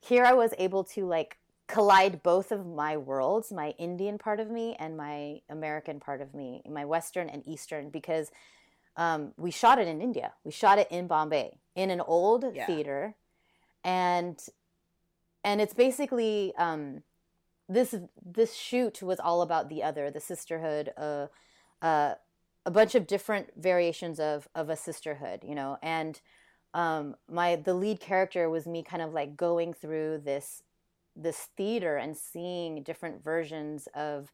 [0.00, 1.38] here I was able to like
[1.68, 6.32] collide both of my worlds, my Indian part of me and my American part of
[6.34, 8.30] me, my Western and Eastern, because
[8.96, 10.32] um, we shot it in India.
[10.44, 12.66] We shot it in Bombay in an old Yeah.
[12.66, 13.16] theater,
[13.86, 14.38] and
[15.44, 17.02] and it's basically um,
[17.68, 21.28] this this shoot was all about the other, the sisterhood, uh,
[21.80, 22.14] uh,
[22.66, 26.20] a bunch of different variations of of a sisterhood, you know, and
[26.74, 30.62] um, my the lead character was me kind of like going through this
[31.14, 34.32] this theater and seeing different versions of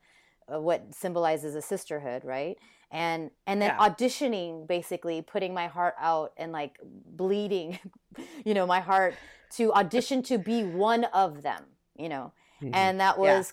[0.61, 2.59] what symbolizes a sisterhood right
[2.91, 3.89] and and then Yeah.
[3.89, 7.79] auditioning basically putting my heart out and like bleeding
[8.45, 9.17] you know my heart
[9.51, 11.65] to audition to be one of them
[11.97, 12.33] you know
[12.63, 12.73] Mhm.
[12.75, 13.21] and that Yeah.
[13.39, 13.53] was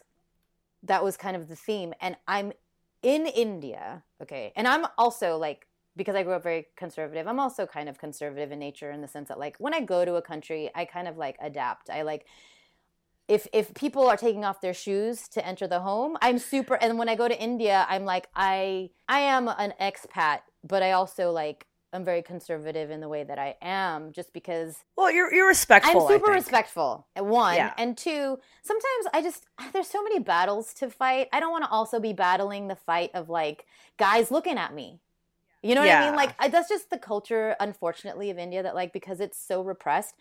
[0.84, 2.52] that was kind of the theme and i'm
[3.02, 7.66] in india okay and i'm also like because i grew up very conservative i'm also
[7.66, 10.22] kind of conservative in nature in the sense that like when i go to a
[10.22, 12.26] country i kind of like adapt i like
[13.30, 16.98] if if people are taking off their shoes to enter the home i'm super and
[16.98, 21.32] when i go to india i'm like i i am an expat but i also
[21.32, 25.48] like i'm very conservative in the way that i am just because well, you're you're
[25.48, 26.02] respectful.
[26.08, 27.08] I'm super respectful.
[27.16, 27.74] One Yeah.
[27.78, 28.38] and two.
[28.62, 31.30] Sometimes I just there's so many battles to fight.
[31.32, 33.66] I don't want to also be battling the fight of like
[33.98, 35.00] guys looking at me.
[35.62, 36.16] You know what I mean?
[36.16, 38.62] Like I, that's just the culture, unfortunately, of India.
[38.64, 40.16] That like because it's so repressed,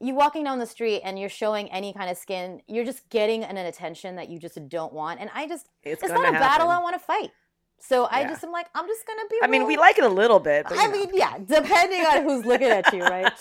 [0.00, 3.44] you walking down the street and you're showing any kind of skin, you're just getting
[3.44, 5.20] an attention that you just don't want.
[5.20, 7.30] And I just It's, it's, not a battle I want to fight.
[7.78, 8.28] So I Yeah.
[8.28, 9.38] just am like I'm just gonna be.
[9.42, 10.66] I mean, we like it a little bit.
[10.68, 10.92] But, I know.
[10.92, 13.32] mean, yeah, depending on who's looking at you, right?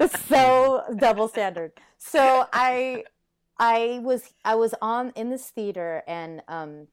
[0.00, 1.72] It's so double standard.
[1.98, 3.04] So I
[3.58, 6.88] I was I was on in this theater and um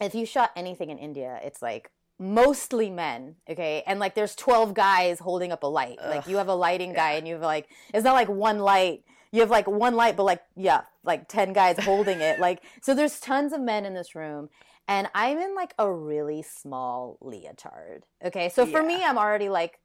[0.00, 1.90] if you shot anything in India, it's like
[2.20, 3.82] mostly men, okay?
[3.86, 5.98] And like there's 12 guys holding up a light.
[5.98, 7.18] Like you have a lighting guy yeah.
[7.18, 9.04] and you have like it's not like one light.
[9.32, 12.38] You have like one light but like yeah, like 10 guys holding it.
[12.40, 14.50] Like so there's tons of men in this room
[14.86, 18.04] and I'm in like a really small leotard.
[18.22, 18.50] Okay?
[18.50, 18.88] So for Yeah.
[18.88, 19.80] me I'm already like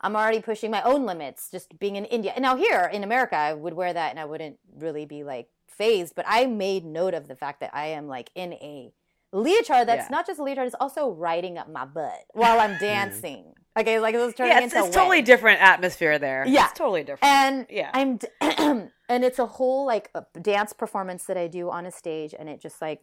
[0.00, 2.32] I'm already pushing my own limits just being in India.
[2.36, 5.48] And now here in America, I would wear that and I wouldn't really be like
[5.66, 8.92] phased, but I made note of the fact that I am like in a
[9.32, 10.08] leotard that's Yeah.
[10.10, 13.54] not just a leotard, it's also riding up my butt while I'm dancing.
[13.78, 16.44] Okay, like it was turning yeah, it's, into it's totally different atmosphere there.
[16.46, 16.64] Yeah.
[16.68, 17.24] it's totally different.
[17.24, 18.90] And yeah, I'm d- and
[19.24, 22.60] it's a whole like a dance performance that I do on a stage and it
[22.60, 23.02] just like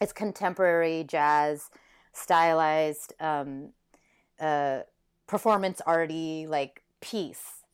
[0.00, 1.70] it's contemporary jazz,
[2.12, 3.70] stylized, um,
[4.38, 4.80] uh,
[5.26, 7.64] performance arty like piece.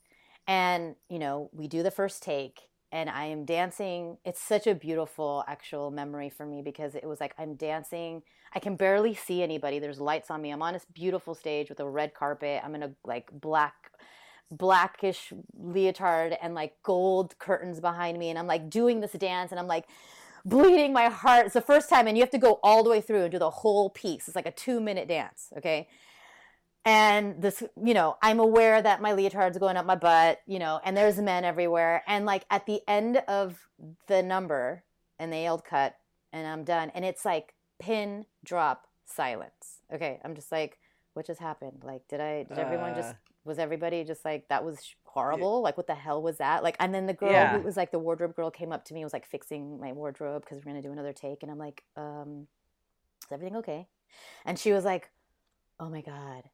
[0.46, 4.18] And you know, we do the first take, and I am dancing.
[4.24, 8.22] It's such a beautiful actual memory for me because it was like I'm dancing.
[8.54, 9.78] I can barely see anybody.
[9.78, 10.50] There's lights on me.
[10.50, 12.62] I'm on this beautiful stage with a red carpet.
[12.64, 13.74] I'm in a like black
[14.50, 19.58] blackish leotard and like gold curtains behind me and I'm like doing this dance and
[19.58, 19.86] I'm like
[20.44, 21.46] bleeding my heart.
[21.46, 23.38] It's the first time and you have to go all the way through and do
[23.38, 24.28] the whole piece.
[24.28, 25.88] It's like a 2 minute dance, okay?
[26.86, 30.80] And this you know i'm aware that my leotard's going up my butt you know
[30.84, 32.02] and there's men everywhere.
[32.06, 33.58] And like at the end of
[34.06, 34.84] the number
[35.18, 35.96] and they yelled cut
[36.32, 36.90] and i'm done.
[36.94, 39.80] And it's like pin drop silence.
[39.92, 40.78] Okay i'm just like
[41.14, 41.82] what just happened?
[41.82, 43.16] Like did i did everyone just Uh.
[43.44, 45.62] was everybody just like that was horrible?
[45.62, 46.62] Like what the hell was that?
[46.62, 47.56] Like and then the girl Yeah.
[47.56, 49.92] who was like the wardrobe girl came up to me and was like fixing my
[49.92, 51.42] wardrobe because we're gonna do another take.
[51.42, 52.46] And i'm like um
[53.24, 53.88] is everything okay?
[54.44, 55.10] And she was like
[55.80, 56.44] oh my god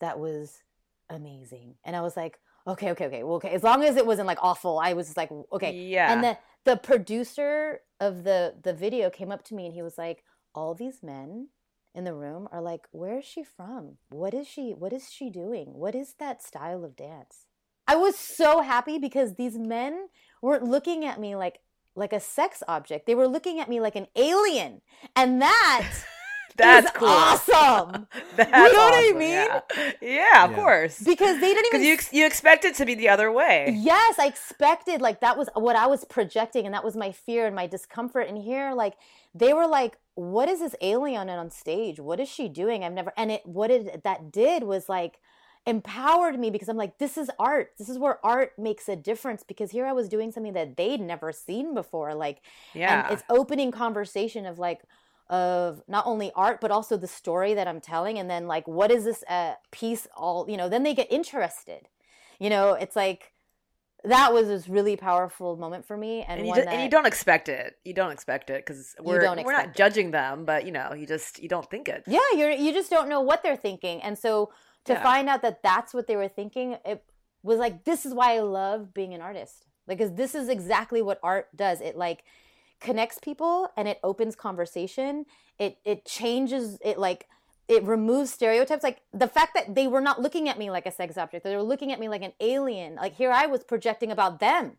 [0.00, 0.62] that was
[1.08, 1.76] amazing.
[1.84, 3.22] And i was like okay okay okay.
[3.22, 5.72] Well okay as long as it wasn't like awful i was just like okay.
[5.72, 6.12] Yeah.
[6.12, 9.96] and the the producer of the the video came up to me and he was
[9.96, 10.24] like
[10.54, 11.48] all these men
[11.94, 13.96] in the room are like where is she from?
[14.10, 15.74] What is she what is she doing?
[15.74, 17.46] What is that style of dance?
[17.86, 20.08] I was so happy because these men
[20.40, 21.60] weren't looking at me like
[21.96, 23.06] like a sex object.
[23.06, 24.80] They were looking at me like an alien.
[25.16, 25.90] And that
[26.56, 27.08] That's is cool.
[27.08, 29.30] awesome That's You know what I mean?
[29.30, 29.60] Yeah,
[30.00, 30.56] yeah of Yeah.
[30.56, 30.98] course.
[31.00, 33.74] because they didn't even Because you ex- you expect it to be the other way.
[33.78, 37.46] Yes, I expected like that was what I was projecting, and that was my fear
[37.46, 38.28] and my discomfort.
[38.28, 38.94] And here, like
[39.34, 42.00] they were like, "What is this alien on stage?
[42.00, 42.84] What is she doing?
[42.84, 45.18] I've never." And it what it that did was like
[45.66, 47.72] empowered me because I'm like, this is art.
[47.78, 49.42] This is where art makes a difference.
[49.42, 52.40] Because here I was doing something that they'd never seen before, like,
[52.74, 53.04] Yeah.
[53.04, 54.80] and it's opening conversation of like
[55.30, 58.90] of not only art but also the story that I'm telling, and then like, what
[58.90, 60.44] is this uh, piece all?
[60.50, 61.88] You know, then they get interested.
[62.38, 63.32] You know, it's like
[64.04, 66.82] that was this really powerful moment for me, and, and you, one just, that and
[66.82, 67.76] you don't expect it.
[67.84, 69.74] You don't expect it because we're we're not it.
[69.74, 72.04] judging them, but you know, you just you don't think it.
[72.06, 74.50] yeah, you're you just don't know what they're thinking, and so
[74.86, 75.02] to Yeah.
[75.02, 77.04] find out that that's what they were thinking, it
[77.42, 81.02] was like this is why I love being an artist, like because this is exactly
[81.02, 81.80] what art does.
[81.80, 82.24] It like
[82.80, 85.26] connects people and it opens conversation.
[85.58, 87.26] It it changes it like
[87.68, 90.90] it removes stereotypes like the fact that they were not looking at me like a
[90.90, 94.10] sex object they were looking at me like an alien like here i was projecting
[94.10, 94.76] about them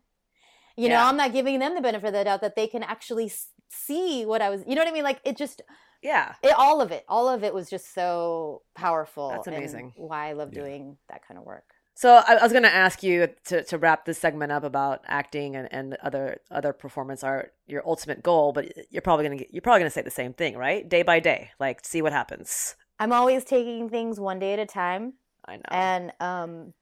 [0.76, 3.32] you know i'm not giving them the benefit of the doubt that they can actually
[3.70, 5.62] see what i was you know what i mean like it just
[6.02, 6.34] Yeah.
[6.42, 9.92] it, all of it all of it was just so powerful That's and amazing.
[9.96, 10.60] why i love Yeah.
[10.60, 13.78] doing that kind of work So I, I was going to ask you to, to
[13.78, 18.52] wrap this segment up about acting and, and other other performance art, your ultimate goal,
[18.52, 20.88] but you're probably going to you're probably going to say the same thing, right?
[20.88, 22.76] Day by day, like see what happens.
[22.98, 25.14] i'm always taking things one day at a time
[25.46, 25.62] I know.
[25.70, 26.74] and um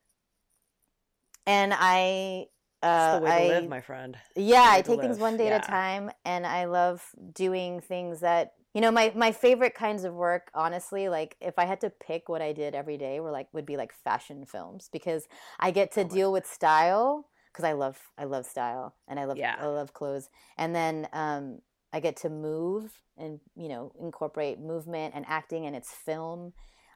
[1.46, 2.46] and i
[2.82, 4.16] That's uh the way I, to live, my friend.
[4.36, 7.02] yeah i take things one day at a time and i love
[7.32, 11.64] doing things that you know my my favorite kinds of work honestly like if i
[11.64, 14.88] had to pick what i did every day were like would be like fashion films
[14.92, 15.26] because
[15.58, 19.24] i get to Oh deal with style because i love i love style and i
[19.24, 19.56] love Yeah.
[19.58, 21.58] i love clothes and then um
[21.92, 26.52] i get to move and you know incorporate movement and acting and it's film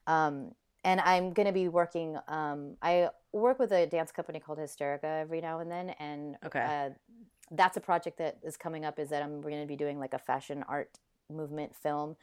[0.07, 0.53] um
[0.85, 5.20] and i'm going to be working um i work with a dance company called hysterica
[5.22, 6.64] every now and then and Okay.
[6.64, 6.91] uh,
[7.51, 9.99] that's a project that is coming up is that i'm we're going to be doing
[9.99, 10.99] like a fashion art
[11.31, 12.16] movement film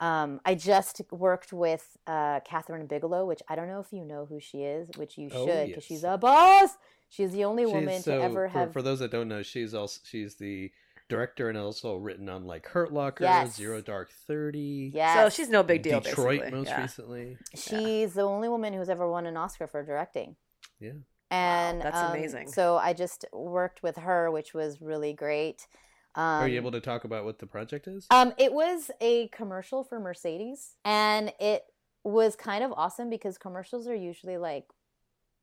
[0.00, 4.26] um, I just worked with uh, Kathryn Bigelow, which I don't know if you know
[4.26, 6.14] who she is, which you Oh, should because she's yes.
[6.14, 6.70] a boss.
[7.08, 8.72] She's the only She's- woman so to ever for, have.
[8.72, 10.70] For those that don't know, she's also she's the
[11.08, 13.56] director and also written on like Hurt Locker, Yes.
[13.56, 15.16] Zero Dark Thirty, yes.
[15.16, 16.00] So she's no big deal.
[16.00, 16.58] Detroit basically.
[16.58, 16.80] most yeah.
[16.80, 17.36] recently.
[17.56, 20.36] She's the only woman who's ever won an Oscar for directing.
[20.78, 20.92] Yeah.
[21.30, 22.52] And that's um, amazing.
[22.52, 25.66] So I just worked with her, which was really great.
[26.14, 28.06] Um, Are you able to talk about what the project is?
[28.10, 31.64] Um, it was a commercial for Mercedes, and it
[32.04, 34.64] was kind of awesome because commercials are usually like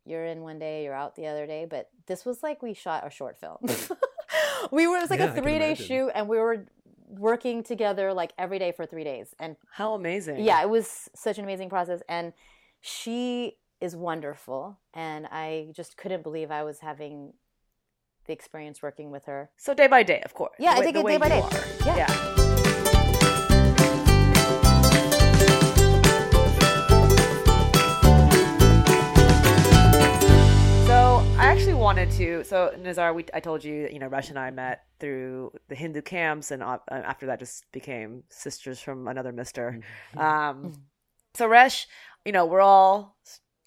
[0.06, 3.06] you're in one day, you're out the other day, but this was like we shot
[3.06, 3.58] a short film.
[4.72, 6.66] we were it was like Yeah, a three day shoot, and we were
[7.08, 10.44] working together like every day for three days, and How amazing.
[10.44, 12.34] yeah, it was such an amazing process, and
[12.82, 17.34] she is wonderful, and I just couldn't believe I was having
[18.26, 19.50] the experience working with her.
[19.58, 20.56] So day by day, of course.
[20.60, 21.44] Yeah, I take the it day by day.
[21.86, 21.98] Yeah.
[21.98, 22.08] yeah.
[30.88, 32.44] So I actually wanted to.
[32.44, 36.02] So Nazar, we I told you, you know, Rush and I met through the Hindu
[36.02, 39.82] camps, and uh, after that, just became sisters from another Mister.
[40.16, 40.20] Mm-hmm.
[40.20, 40.74] Um,
[41.34, 41.88] so Resh,
[42.24, 43.18] you know, we're all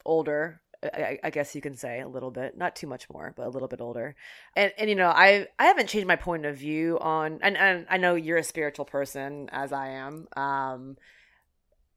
[0.04, 0.60] older.
[0.82, 3.50] I, I guess you can say a little bit, not too much more, but a
[3.50, 4.14] little bit older.
[4.56, 7.86] And and you know, I I haven't changed my point of view on, and and
[7.90, 10.28] I know you're a spiritual person as I am.
[10.36, 10.96] Um,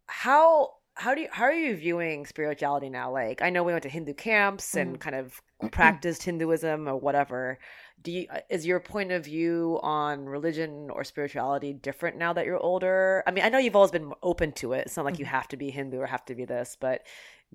[0.08, 3.12] how how do you how are you viewing spirituality now?
[3.12, 5.00] Like I know we went to Hindu camps and Mhm.
[5.00, 7.60] kind of practiced Hinduism or whatever.
[8.02, 12.58] Do you is your point of view on religion or spirituality different now that you're
[12.60, 13.24] older?
[13.28, 14.88] I mean, I know you've always been open to it.
[14.88, 17.04] It's not like you have to be Hindu or have to be this, but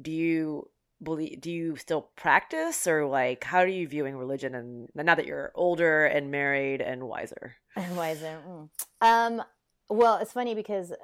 [0.01, 0.69] do you
[1.03, 5.27] believe do you still practice or like how are you viewing religion and now that
[5.27, 7.57] you're older and married and wiser?
[7.77, 8.39] Is it?
[8.49, 8.69] Mm.
[9.03, 9.43] Um,
[9.89, 10.95] well, it's funny because uh,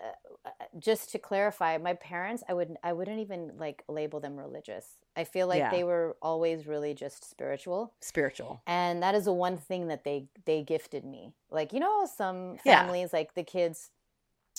[0.44, 4.96] uh, just to clarify, my parents, I would I wouldn't even like label them religious.
[5.14, 5.70] I feel like Yeah.
[5.70, 8.62] they were always really just spiritual, Spiritual.
[8.66, 11.34] and that is the one thing that they they gifted me.
[11.50, 12.80] Like you know, some Yeah.
[12.80, 13.90] families like the kids,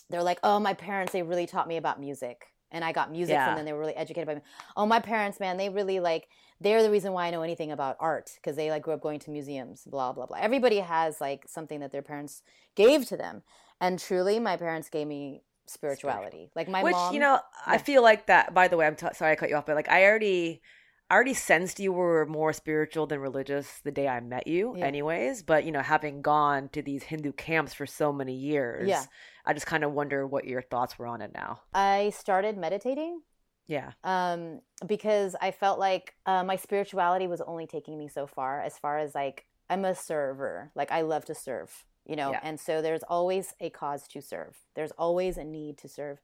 [0.09, 2.52] they're like, oh, my parents, they really taught me about music.
[2.73, 3.45] And I got music Yeah.
[3.45, 3.65] from them.
[3.65, 4.41] They were really educated by me.
[4.75, 6.27] Oh, my parents, man, they really like,
[6.59, 9.19] they're the reason why I know anything about art because they like grew up going
[9.19, 10.37] to museums, blah, blah, blah.
[10.41, 12.41] Everybody has like something that their parents
[12.75, 13.43] gave to them.
[13.79, 16.49] And truly, my parents gave me spirituality.
[16.55, 17.13] Like my Which mom.
[17.13, 18.53] you know, I feel like that.
[18.53, 20.61] By the way, I'm t- sorry I cut you off, but like I already,
[21.13, 24.73] I already sensed you were more spiritual than religious the day I met you.
[24.75, 24.85] Yeah.
[24.87, 29.03] Anyways, but you know, having gone to these Hindu camps for so many years, Yeah.
[29.45, 31.61] I just kind of wonder what your thoughts were on it now.
[31.71, 33.21] I started meditating
[33.67, 38.61] Yeah, um, because I felt like uh, my spirituality was only taking me so far,
[38.61, 42.39] as far as like I'm a server, like I love to serve, you know, Yeah.
[42.41, 44.57] and so there's always a cause to serve.
[44.73, 46.19] There's always a need to serve.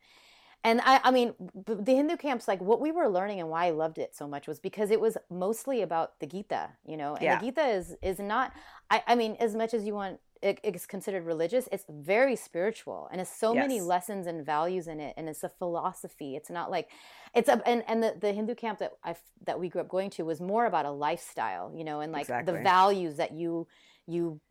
[0.64, 1.34] And I, I mean,
[1.66, 4.46] the Hindu camps, like what we were learning and why I loved it so much
[4.46, 7.40] was because it was mostly about the Gita, you know, and Yeah.
[7.40, 8.52] the Gita is is not.
[8.90, 11.68] I, I mean, as much as you want, it, it's considered religious.
[11.72, 15.50] It's very spiritual, and it's so many lessons and values in it, and it's a
[15.50, 16.36] philosophy.
[16.36, 16.90] It's not like
[17.34, 20.10] it's a and, and the, the Hindu camp that I that we grew up going
[20.12, 22.54] to was more about a lifestyle, you know, and like Exactly.
[22.54, 23.68] the values that you
[24.08, 24.42] you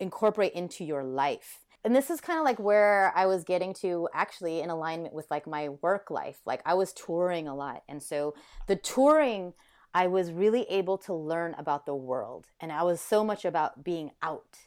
[0.00, 1.60] incorporate into your life.
[1.84, 5.30] And this is kind of like where I was getting to actually in alignment with
[5.30, 6.40] like my work life.
[6.44, 7.82] Like I was touring a lot.
[7.88, 8.34] And so
[8.66, 9.54] the touring
[9.94, 12.46] I was really able to learn about the world.
[12.60, 14.66] And I was so much about being out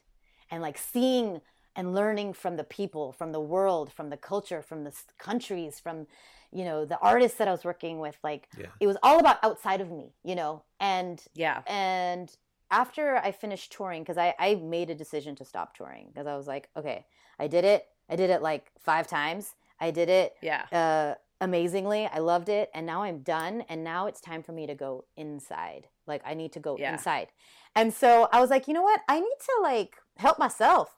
[0.49, 1.41] and like seeing
[1.76, 6.07] and learning from the people, from the world, from the culture, from the countries, from
[6.51, 8.18] you know the artists that I was working with.
[8.24, 8.68] Like Yeah.
[8.80, 10.64] it was all about outside of me, you know.
[10.80, 12.30] And yeah, and
[12.72, 16.36] after I finished touring, because I, I made a decision to stop touring because I
[16.36, 17.05] was like, okay,
[17.38, 17.86] I did it.
[18.09, 19.55] I did it like five times.
[19.80, 22.07] I did it yeah, uh, amazingly.
[22.07, 22.69] I loved it.
[22.74, 23.63] And now I'm done.
[23.69, 25.88] And now it's time for me to go inside.
[26.07, 26.93] Like I need to go Yeah.
[26.93, 27.28] inside.
[27.76, 29.01] And so I was like, you know what?
[29.07, 30.97] I need to like help myself.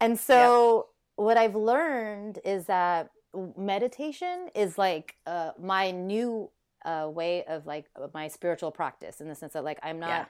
[0.00, 3.10] And so what I've learned is that
[3.56, 6.50] meditation is like uh, my new
[6.84, 10.24] uh, way of like my spiritual practice in the sense that like I'm not Yeah.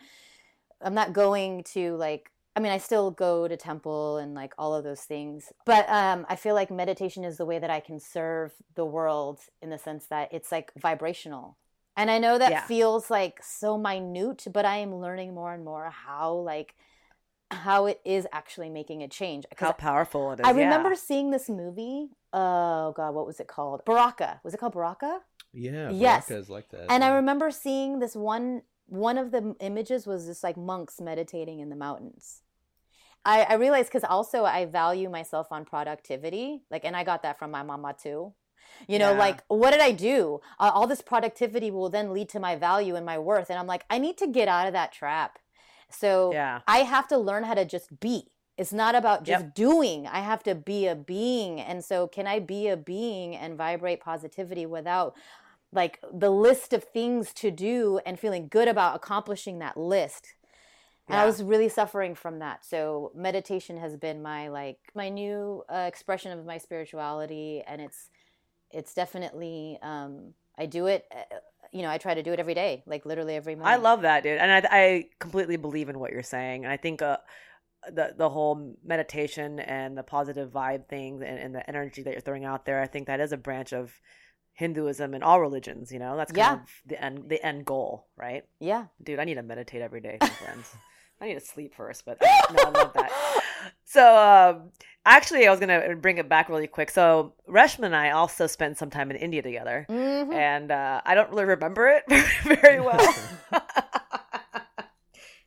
[0.83, 4.75] I'm not going to like I mean I still go to temple and like all
[4.75, 7.99] of those things but um I feel like meditation is the way that I can
[8.01, 11.57] serve the world in the sense that it's like vibrational
[11.97, 12.67] and I know that Yeah.
[12.67, 16.75] feels like so minute but I am learning more and more how like
[17.51, 19.45] how it is actually making a change.
[19.57, 20.47] how powerful it is.
[20.47, 20.65] I yeah.
[20.65, 25.21] remember seeing this movie oh god what was it called Baraka was it called Baraka
[25.53, 26.27] Yeah, Yes.
[26.29, 26.91] Baraka is like that.
[26.91, 31.61] and I remember seeing this one one of the images was just like monks meditating
[31.61, 32.43] in the mountains.
[33.25, 37.39] I, I realized because also I value myself on productivity, like, and I got that
[37.39, 38.33] from my mama too.
[38.89, 39.19] You know, Yeah.
[39.19, 40.41] like, what did I do?
[40.59, 43.67] Uh, all this productivity will then lead to my value and my worth, and I'm
[43.67, 45.39] like, I need to get out of that trap.
[45.91, 48.31] So Yeah, I have to learn how to just be.
[48.57, 49.55] It's not about just Yep.
[49.55, 50.07] doing.
[50.07, 51.61] I have to be a being.
[51.61, 55.15] And so, can I be a being and vibrate positivity without
[55.73, 60.35] like the list of things to do and feeling good about accomplishing that list?
[61.09, 62.65] And I was really suffering from that.
[62.65, 68.11] So, meditation has been my like my new uh, expression of my spirituality, and it's
[68.73, 71.05] it's definitely um, I do it.
[71.15, 71.37] Uh,
[71.73, 73.73] you know, I try to do it every day, like literally every morning.
[73.73, 76.65] I love that, dude, and I, I completely believe in what you're saying.
[76.65, 77.19] And I think uh,
[77.93, 82.21] the the whole meditation and the positive vibe thing and, and the energy that you're
[82.21, 84.01] throwing out there, I think that is a branch of
[84.57, 85.93] Hinduism and all religions.
[85.93, 86.53] You know, that's kind Yeah.
[86.55, 88.45] of the end the end goal, right?
[88.59, 88.87] Yeah.
[89.03, 90.75] Dude, I need to meditate every day, my friends.
[91.21, 92.29] I need to sleep first, but no,
[92.65, 93.43] I love that.
[93.85, 94.71] So, um,
[95.05, 96.89] actually, I was gonna bring it back really quick.
[96.91, 100.33] So, Reshma and I also spent some time in India together, Mhm.
[100.35, 102.05] and uh, I don't really remember it
[102.63, 103.01] very well.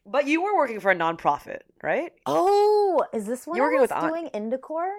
[0.05, 2.11] But you were working for a nonprofit, right?
[2.25, 4.89] Oh, is this one You're working with doing Indicorps?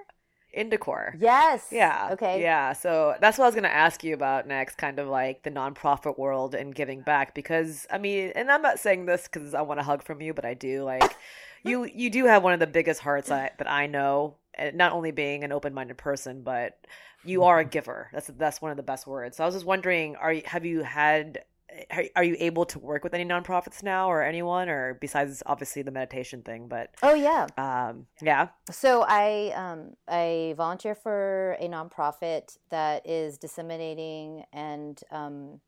[0.56, 1.16] Indicorps.
[1.18, 1.68] Yes.
[1.70, 2.10] Yeah.
[2.12, 2.42] Okay.
[2.42, 2.72] Yeah.
[2.72, 5.50] So that's what I was going to ask you about next, kind of like the
[5.50, 7.34] nonprofit world and giving back.
[7.34, 10.34] Because I mean, and I'm not saying this because I want a hug from you,
[10.34, 11.16] but I do like
[11.64, 11.84] you.
[11.84, 14.36] You do have one of the biggest hearts I, that I know.
[14.54, 16.76] And not only being an open-minded person, but
[17.24, 17.70] you are a mm-hmm.
[17.70, 18.10] giver.
[18.12, 19.36] That's that's one of the best words.
[19.36, 21.44] So I was just wondering, are you, have you had?
[21.90, 25.82] Are, are you able to work with any nonprofits now, or anyone, or besides obviously
[25.82, 26.68] the meditation thing?
[26.68, 27.46] But Oh yeah.
[27.56, 35.60] um, yeah, So I um, I volunteer for a nonprofit that is disseminating and um,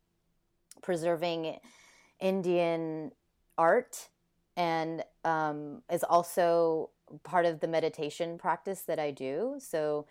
[0.82, 1.59] preserving
[2.20, 3.12] Indian
[3.57, 4.09] art,
[4.57, 6.90] and um, is also
[7.22, 9.57] part of the meditation practice that I do.
[9.59, 10.07] So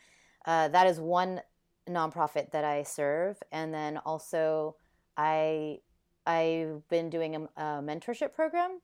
[0.46, 1.42] uh, that is one
[1.89, 4.76] nonprofit that I serve, and then also
[5.18, 5.80] I
[6.26, 8.80] I've been doing a, a mentorship program.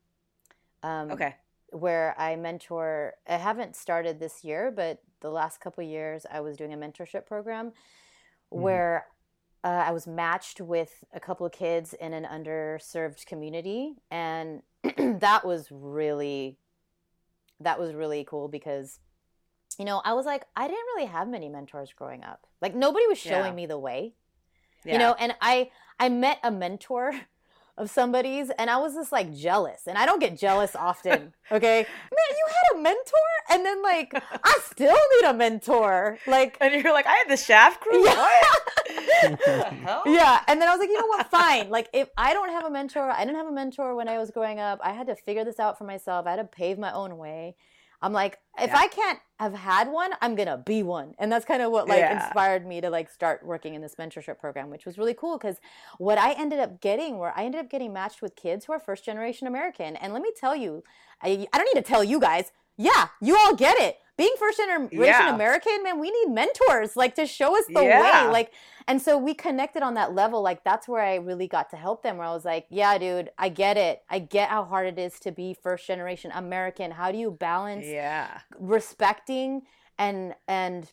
[0.84, 1.36] Um, okay,
[1.72, 3.14] where I mentor.
[3.28, 6.78] I haven't started this year, but the last couple of years I was doing a
[6.78, 7.74] mentorship program
[8.50, 9.08] where
[9.64, 14.62] uh, I was matched with a couple of kids in an underserved community, and
[14.98, 16.58] that was really
[17.60, 19.00] that was really cool because
[19.80, 22.46] you know I was like I didn't really have many mentors growing up.
[22.62, 23.56] Like nobody was showing Yeah.
[23.56, 24.14] me the way
[24.86, 24.94] yeah.
[24.94, 25.70] you know and i
[26.00, 27.14] i met a mentor
[27.78, 31.86] of somebody's and i was just like jealous and i don't get jealous often okay
[31.86, 34.12] man you had a mentor and then like
[34.44, 38.04] i still need a mentor like And you're like, I had the shaft crew.
[38.04, 38.16] Yeah.
[39.28, 39.40] What?
[39.46, 40.04] the hell?
[40.06, 42.66] yeah and then i was like you know what fine like if i don't have
[42.66, 45.16] a mentor i didn't have a mentor when i was growing up i had to
[45.16, 47.56] figure this out for myself i had to pave my own way
[48.02, 48.78] i'm like if Yeah.
[48.78, 52.00] i can't have had one i'm gonna be one and that's kind of what like
[52.00, 52.24] Yeah.
[52.24, 55.58] inspired me to like start working in this mentorship program which was really cool because
[55.98, 58.80] what i ended up getting where i ended up getting matched with kids who are
[58.80, 60.84] first generation american and let me tell you
[61.22, 64.58] I, I don't need to tell you guys yeah you all get it being first
[64.58, 65.34] generation Yeah.
[65.34, 68.26] american man we need mentors like to show us the Yeah.
[68.28, 68.52] way like
[68.88, 72.04] and so we connected on that level like that's where i really got to help
[72.04, 74.98] them where i was like yeah dude i get it i get how hard it
[75.00, 78.40] is to be first generation american how do you balance Yeah.
[78.60, 79.64] respecting
[79.98, 80.92] and and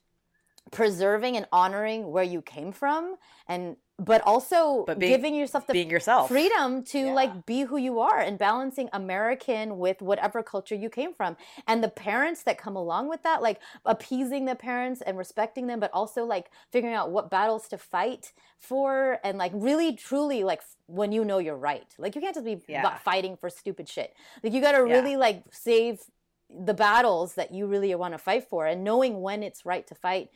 [0.70, 3.16] preserving and honoring where you came from
[3.48, 6.26] and but also But being- giving yourself the Being yourself.
[6.26, 7.12] freedom to Yeah.
[7.12, 11.36] like be who you are and balancing American with whatever culture you came from.
[11.68, 15.78] And the parents that come along with that, like appeasing the parents and respecting them,
[15.78, 20.62] but also like figuring out what battles to fight for and like really truly like
[20.86, 21.94] when you know you're right.
[21.96, 22.98] Like you can't just be Yeah.
[22.98, 24.12] fighting for stupid shit.
[24.42, 24.92] Like you got to Yeah.
[24.92, 26.02] really like save
[26.50, 29.94] the battles that you really want to fight for and knowing when it's right to
[29.94, 30.30] fight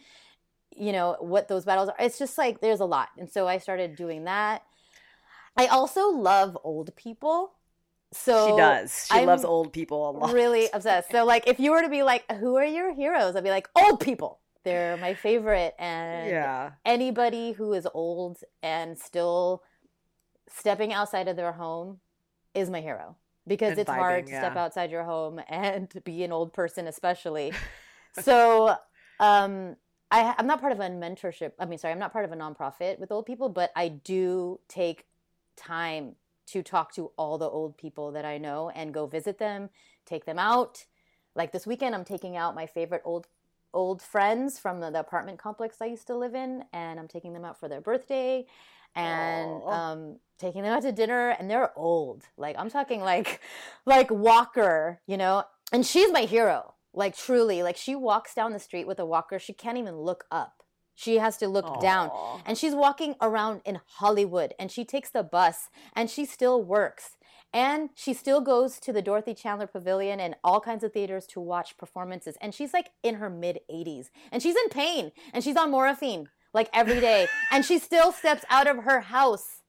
[0.77, 3.09] you know what those battles are it's just like there's a lot.
[3.19, 4.63] And so i started doing that.
[5.57, 7.55] I also love old people.
[8.13, 9.07] So she does.
[9.09, 10.33] She I'm loves old people a lot.
[10.33, 11.11] really obsessed.
[11.11, 13.37] So like if you were to be like who are your heroes?
[13.37, 14.41] I'd be like old people.
[14.65, 15.75] They're my favorite.
[15.79, 16.71] And Yeah.
[16.85, 19.63] anybody who is old and still
[20.49, 22.01] stepping outside of their home
[22.55, 23.17] is my hero
[23.49, 26.86] because And it's hard vibing, to step outside your home and be an old person
[26.86, 27.53] especially.
[28.14, 28.74] So
[29.20, 29.76] um
[30.11, 32.36] I, i'm not part of a mentorship i mean sorry i'm not part of a
[32.36, 35.05] nonprofit with old people but i do take
[35.57, 39.68] time to talk to all the old people that i know and go visit them
[40.07, 40.86] take them out.
[41.36, 43.28] Like this weekend i'm taking out my favorite old
[43.74, 47.32] old friends from the, the apartment complex I used to live in, and I'm taking
[47.34, 48.46] them out for their birthday,
[48.95, 51.30] and um, taking them out to dinner.
[51.30, 53.41] And they're old, like I'm talking like
[53.86, 55.45] like Walker, you know.
[55.72, 57.62] And she's my hero, like truly.
[57.62, 60.62] Like she walks down the street with a walker, she can't even look up.
[60.99, 62.11] She has to look down.
[62.45, 67.16] And she's walking around in Hollywood and she takes the bus and she still works.
[67.53, 71.41] And she still goes to the Dorothy Chandler Pavilion and all kinds of theaters to
[71.41, 72.36] watch performances.
[72.41, 76.30] And she's like in her mid 80s and she's in pain and she's on morphine
[76.53, 77.26] like every day.
[77.51, 79.62] and she still steps out of her house.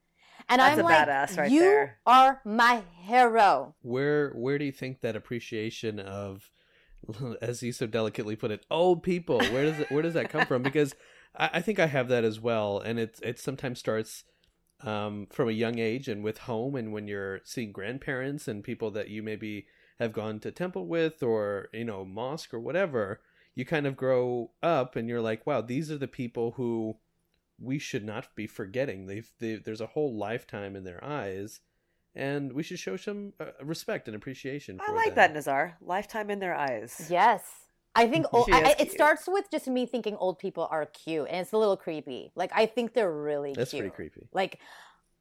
[0.52, 3.76] And That's I'm a like, badass right you there." are my hero.
[3.82, 6.50] Where where do you think that appreciation of,
[7.42, 9.40] as he so delicately put it, old people?
[9.40, 10.64] Where does it, where does that come from?
[10.64, 10.96] Because
[11.38, 14.24] I, I think I have that as well, and it it sometimes starts
[14.82, 18.90] um, from a young age and with home, and when you're seeing grandparents and people
[18.92, 19.68] that you maybe
[20.00, 23.22] have gone to temple with, or you know mosque or whatever,
[23.56, 26.98] you kind of grow up and you're like, wow, these are the people who
[27.60, 29.08] we should not be forgetting.
[29.08, 31.60] They've, they there's a whole lifetime in their eyes
[32.16, 34.78] and we should show some uh, respect and appreciation.
[34.78, 35.34] For I like them.
[35.34, 35.74] that, Nizar.
[35.82, 37.08] Lifetime in their eyes.
[37.10, 37.44] Yes.
[37.96, 41.42] I think old, I, it starts with just me thinking old people are cute and
[41.42, 42.32] it's a little creepy.
[42.36, 43.82] Like I think they're really That's cute.
[43.82, 44.28] pretty creepy.
[44.32, 44.60] Like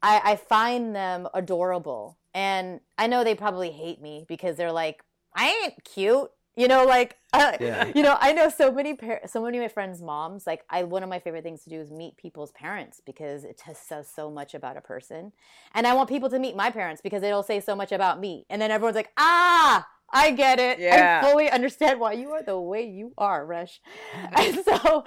[0.02, 5.02] I, I find them adorable And I know they probably hate me because they're like,
[5.34, 6.30] I ain't cute.
[6.58, 7.92] You know, like, uh, Yeah.
[7.94, 10.44] you know, I know so many, par- so many of my friends' moms.
[10.44, 13.62] Like, I one of my favorite things to do is meet people's parents because it
[13.64, 15.32] just says so much about a person.
[15.72, 18.44] And I want people to meet my parents because it'll say so much about me.
[18.50, 20.80] And then everyone's like, ah, I get it.
[20.80, 21.20] Yeah.
[21.22, 23.80] I fully understand why you are the way you are, Resh.
[24.36, 25.04] and so,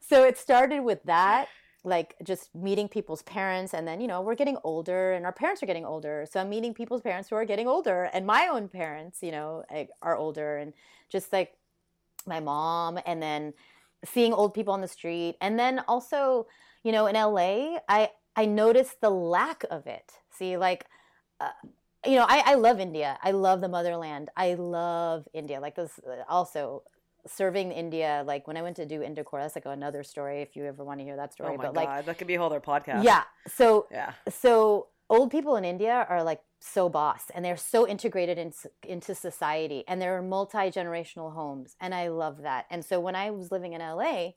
[0.00, 1.48] so it started with that
[1.84, 5.62] like just meeting people's parents and then you know we're getting older and our parents
[5.62, 6.26] are getting older.
[6.30, 9.64] So i'm meeting people's parents who are getting older and my own parents you know
[10.02, 10.72] are older and
[11.10, 11.56] just like
[12.26, 13.52] my mom and then
[14.04, 15.36] seeing old people on the street.
[15.40, 16.46] And then also
[16.82, 20.12] you know in la i i noticed the lack of it.
[20.30, 20.86] See like
[21.40, 21.50] uh,
[22.06, 23.18] you know I, I love india.
[23.22, 24.30] I love the motherland.
[24.36, 25.60] I love india.
[25.60, 26.82] Like this uh, also
[27.26, 30.64] serving india like when i went to do Indicorps that's like another story if you
[30.64, 32.34] ever want to hear that oh story Oh my but god, like that could be
[32.34, 33.04] a whole other podcast.
[33.04, 34.12] yeah so yeah.
[34.28, 38.52] so old people in India are like so boss and they're so integrated in,
[38.86, 42.66] into society and they're multi-generational homes and I love that.
[42.70, 44.30] And so when I was living in LA,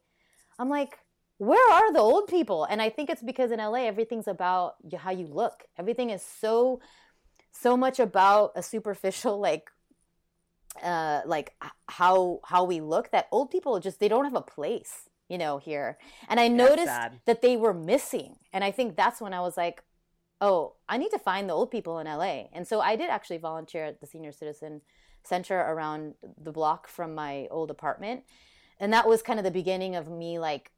[0.60, 1.00] I'm like,
[1.38, 2.66] where are the old people?
[2.66, 5.64] And I think it's because in LA everything's about how you look.
[5.78, 6.82] Everything is so
[7.52, 9.70] so much about a superficial like
[10.84, 11.55] uh like
[11.88, 15.57] how how we look that old people just they don't have a place, you know,
[15.57, 15.97] here.
[16.30, 16.86] And I noticed
[17.26, 18.38] that they were missing.
[18.53, 19.84] And I think that's when I was like,
[20.41, 22.45] oh, I need to find the old people in LA.
[22.53, 24.82] And so I did actually volunteer at the Senior Citizen
[25.24, 28.24] Center around the block from my old apartment.
[28.80, 30.72] And that was kind of the beginning of me like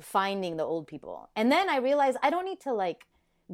[0.00, 1.30] finding the old people.
[1.36, 3.06] And then I realized I don't need to like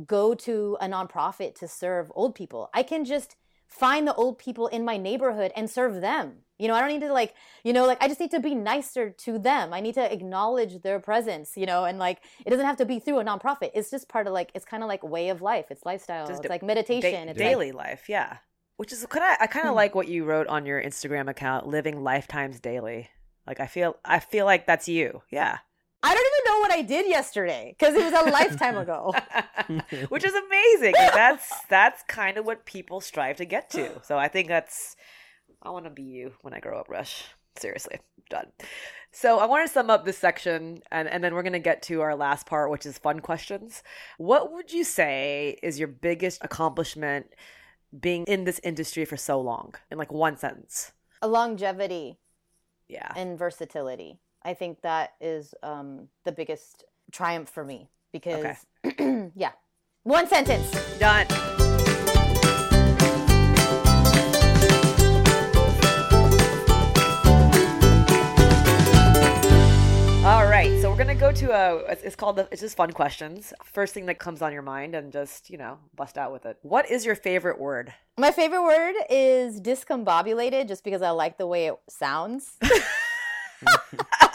[0.07, 2.71] go to a nonprofit to serve old people.
[2.73, 3.37] I can just
[3.71, 6.39] find the old people in my neighborhood and serve them.
[6.59, 8.55] You know, I don't need to like, you know, like I just need to be
[8.55, 9.73] nicer to them.
[9.73, 12.99] I need to acknowledge their presence, you know, and like it doesn't have to be
[12.99, 13.71] through a nonprofit.
[13.73, 15.67] It's just part of like it's kind of like way of life.
[15.71, 16.27] It's lifestyle.
[16.27, 17.27] Just it's like meditation.
[17.27, 18.39] Da- it's daily life, yeah.
[18.77, 21.67] Which is kind of I kind of like what you wrote on your Instagram account,
[21.67, 23.09] living lifetimes daily.
[23.47, 25.23] Like I feel I feel like that's you.
[25.31, 25.59] Yeah.
[26.03, 29.13] Like, I don't even know what I did yesterday because it was a lifetime ago.
[30.09, 30.93] Which is amazing.
[30.97, 34.01] That's that's kind of what people strive to get to.
[34.03, 34.97] So I think that's
[35.63, 37.25] I want to be you when I grow up, Resh.
[37.59, 37.99] Seriously.
[38.31, 38.47] Done.
[39.13, 41.83] So I want to sum up this section and, and then we're going to get
[41.83, 43.83] to our last part, which is fun questions.
[44.19, 47.27] What would you say is your biggest accomplishment
[47.99, 49.75] being in this industry for so long?
[49.91, 50.93] In like one sentence.
[51.21, 52.19] a longevity
[52.89, 53.13] Yeah.
[53.17, 54.21] and versatility.
[54.43, 58.57] I think that is um, the biggest triumph for me because,
[59.35, 59.53] yeah,
[60.05, 60.71] one sentence.
[60.99, 61.27] Done.
[70.23, 71.77] All right, so we're gonna go to a.
[72.03, 72.49] It's called the.
[72.51, 73.53] It's just fun questions.
[73.65, 76.57] First thing that comes on your mind, and just you know, bust out with it.
[76.63, 77.93] What is your favorite word?
[78.17, 82.57] My favorite word is discombobulated just because I like the way it sounds.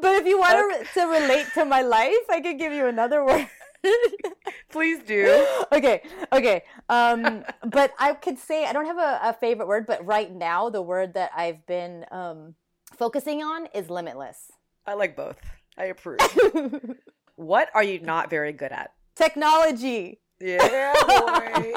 [0.00, 3.24] but if you want to, to relate to my life, I could give you another
[3.24, 3.48] word.
[4.70, 5.46] Please do.
[5.72, 6.62] okay, okay.
[6.88, 10.70] Um, but I could say I don't have a, a favorite word, but right now
[10.70, 12.54] the word that I've been um,
[12.96, 14.50] focusing on is limitless.
[14.86, 15.38] I like both.
[15.76, 16.18] I approve.
[17.36, 18.92] what are you not very good at?
[19.14, 20.20] Technology.
[20.40, 21.72] Yeah, boy.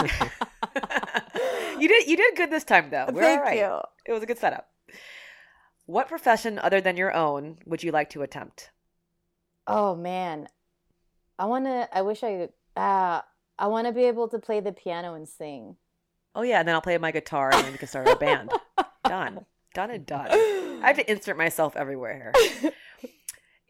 [1.79, 2.07] you did.
[2.07, 3.07] You did good this time, though.
[3.11, 3.57] We're Thank all right.
[3.57, 3.79] you.
[4.05, 4.72] It was a good setup.
[5.85, 8.71] What profession other than your own would you like to attempt?
[9.67, 10.47] Oh man,
[11.37, 11.87] I want to.
[11.91, 12.49] I wish I.
[12.75, 13.21] Uh,
[13.59, 15.75] I want to be able to play the piano and sing.
[16.35, 18.51] Oh yeah, and then I'll play my guitar and then we can start a band.
[19.05, 19.45] done.
[19.73, 20.27] Done and done.
[20.31, 22.71] I have to insert myself everywhere here.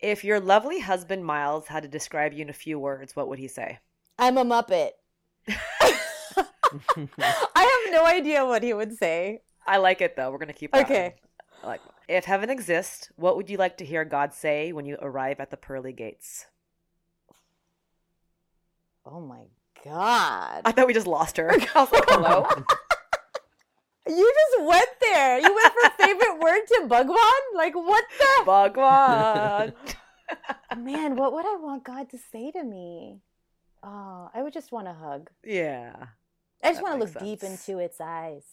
[0.04, 3.40] If your lovely husband Miles had to describe you in a few words, what would
[3.40, 3.80] he say?
[4.20, 4.90] I'm a muppet.
[5.48, 6.44] I
[7.56, 9.44] have no idea what he would say.
[9.66, 10.30] I like it though.
[10.30, 10.76] We're gonna keep.
[10.76, 11.16] Okay.
[11.64, 14.98] I like if heaven exists, what would you like to hear God say when you
[15.02, 16.46] arrive at the pearly gates?
[19.06, 19.42] Oh my
[19.84, 20.62] god!
[20.66, 21.50] I thought we just lost her.
[21.76, 22.48] I was like, hello?
[24.06, 25.40] You just went there.
[25.40, 27.42] You went from favorite word to Bhagwan.
[27.56, 29.74] Like what the Bhagwan.
[30.78, 31.16] man?
[31.16, 33.22] What would I want God to say to me?
[33.82, 35.30] Oh, I would just want a hug.
[35.46, 35.94] yeah.
[36.62, 38.44] I just want to look deep into its eyes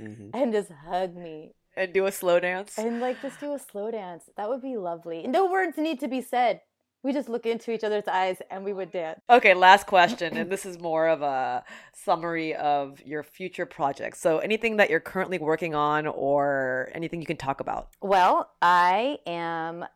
[0.00, 0.30] Mhm.
[0.34, 2.76] and just hug me And do a slow dance.
[2.76, 4.24] and like just do a slow dance.
[4.36, 5.26] That would be lovely.
[5.26, 6.60] No words need to be said.
[7.02, 9.20] We just look into each other's eyes and we would dance.
[9.30, 14.20] Okay, last question, and this is more of a summary of your future projects.
[14.20, 17.88] So, anything that you're currently working on, or anything you can talk about.
[18.02, 19.86] Well, I am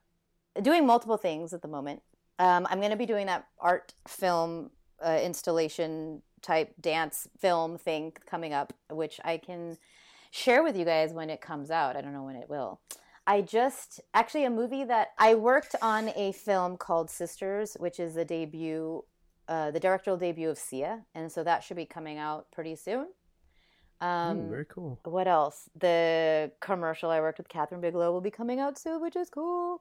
[0.62, 2.00] doing multiple things at the moment.
[2.38, 4.70] Um, I'm going to be doing that art film
[5.04, 9.76] uh, installation type dance film thing coming up, which I can
[10.34, 11.96] share with you guys when it comes out.
[11.96, 12.80] I don't know when it will.
[13.26, 18.14] I just actually a movie that I worked on a film called Sisters, which is
[18.14, 19.02] the debut,
[19.48, 23.06] uh, the directorial debut of Sia, and so that should be coming out pretty soon.
[24.00, 24.98] Um, Ooh, very cool.
[25.04, 25.70] what else?
[25.78, 29.80] The commercial I worked with Kathryn Bigelow will be coming out soon, which is cool.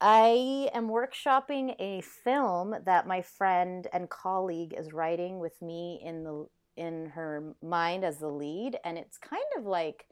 [0.00, 6.24] I am workshopping a film that my friend and colleague is writing with me in
[6.24, 6.46] the
[6.80, 10.06] in her mind as the lead, and it's kind of like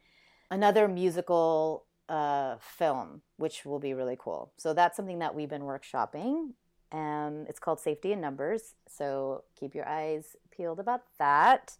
[0.51, 4.53] another musical uh, film, which will be really cool.
[4.57, 6.51] So that's something that we've been workshopping.
[6.91, 11.77] Um, it's called Safety in Numbers, so keep your eyes peeled about that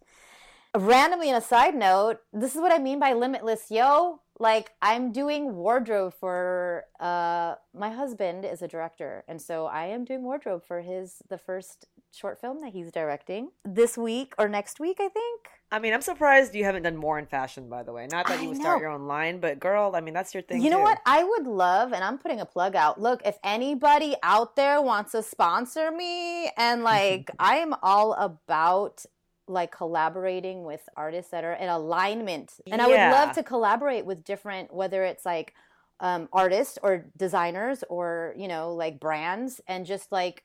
[0.76, 5.10] randomly in a side note this is what i mean by limitless yo like i'm
[5.10, 10.62] doing wardrobe for uh my husband is a director and so i am doing wardrobe
[10.64, 15.08] for his the first short film that he's directing this week or next week i
[15.08, 18.08] think I mean, I'm surprised you haven't done more in fashion, by the way.
[18.10, 20.42] Not that I you would start your own line, but girl, I mean, that's your
[20.42, 20.60] thing.
[20.60, 20.82] you know too.
[20.82, 24.82] what i would love and i'm putting a plug out look if anybody out there
[24.82, 29.04] wants to sponsor me and like i am all about
[29.46, 34.24] like collaborating with artists that are in alignment and i would love to collaborate with
[34.24, 35.54] different whether it's like
[36.00, 40.44] um, artists or designers or you know like brands and just like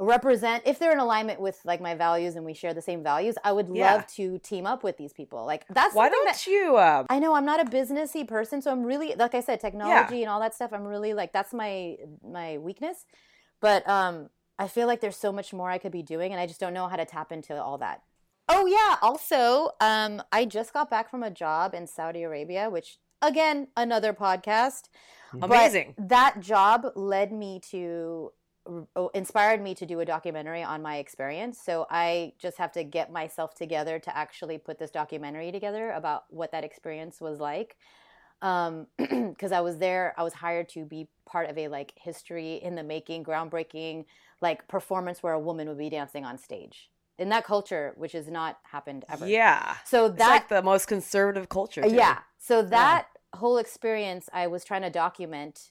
[0.00, 3.36] represent if they're in alignment with like my values and we share the same values
[3.44, 3.94] i would Yeah.
[3.96, 6.76] love to team up with these people like that's Why don't that- you?
[6.76, 10.22] Uh, I know I'm not a businessy person, so I'm really like I said, technology
[10.22, 10.72] and all that stuff.
[10.72, 13.04] I'm really like that's my my weakness.
[13.60, 16.46] But um, I feel like there's so much more I could be doing, and I
[16.46, 18.02] just don't know how to tap into all that.
[18.48, 18.96] Oh yeah.
[19.02, 24.12] Also, um, I just got back from a job in Saudi Arabia, which again another
[24.14, 24.84] podcast.
[25.32, 25.94] But amazing.
[25.98, 28.32] that job led me to
[29.14, 31.58] inspired me to do a documentary on my experience.
[31.64, 36.24] So I just have to get myself together to actually put this documentary together about
[36.30, 37.76] what that experience was like.
[38.42, 42.56] Um, because I was there, I was hired to be part of a like history
[42.56, 44.04] in the making, groundbreaking
[44.40, 48.28] like performance where a woman would be dancing on stage in that culture, which has
[48.28, 49.26] not happened ever.
[49.26, 49.76] Yeah.
[49.84, 51.82] So that like the most conservative culture.
[51.82, 51.94] too.
[51.94, 52.20] yeah.
[52.38, 55.70] So that whole experience, I was trying to document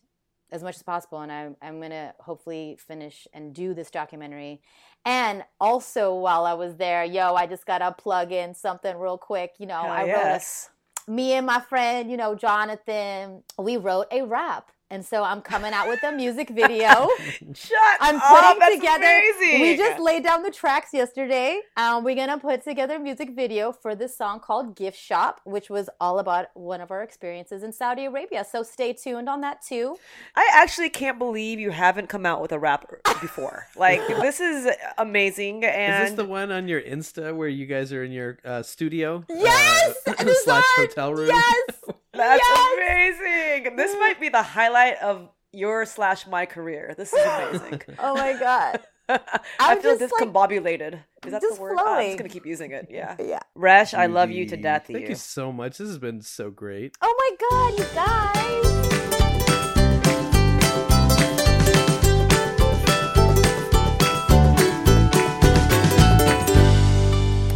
[0.51, 4.61] as much as possible, and I'm I'm gonna hopefully finish and do this documentary.
[5.05, 9.53] And also, while I was there, yo, I just gotta plug in something real quick.
[9.59, 10.69] You know, I wrote yes.
[11.07, 14.71] a, me and my friend, you know, Jonathan, we wrote a rap.
[14.91, 16.87] And so I'm coming out with a music video.
[17.53, 18.23] Shut I'm up.
[18.23, 19.05] putting That's together.
[19.39, 19.61] Amazing.
[19.61, 21.59] We just laid down the tracks yesterday.
[21.77, 25.69] Um, we're gonna put together a music video for this song called "Gift Shop," which
[25.69, 28.43] was all about one of our experiences in Saudi Arabia.
[28.49, 29.95] So stay tuned on that too.
[30.35, 32.89] I actually can't believe you haven't come out with a rap
[33.21, 33.67] before.
[33.79, 34.67] Like this is
[34.97, 35.63] amazing.
[35.63, 38.61] And Is this the one on your Insta where you guys are in your uh,
[38.63, 39.23] studio?
[39.29, 41.27] Yes, uh, it is slash hotel room.
[41.27, 41.81] Yes,
[42.19, 43.17] That's Yes!
[43.21, 43.75] amazing.
[43.77, 46.93] This might be the highlight of your slash my career.
[46.97, 47.81] This is amazing.
[47.99, 48.81] Oh my god.
[49.09, 49.19] I
[49.59, 50.99] I'm feel just, like, discombobulated.
[51.25, 51.77] Is that just the word?
[51.79, 52.87] Ah, I'm just gonna keep using it.
[52.91, 53.15] Yeah.
[53.19, 53.39] Yeah.
[53.55, 54.87] Resh, I love you to death.
[54.87, 55.09] Thank you.
[55.09, 55.77] you so much.
[55.77, 56.97] This has been so great.
[57.01, 59.69] Oh my god, you guys.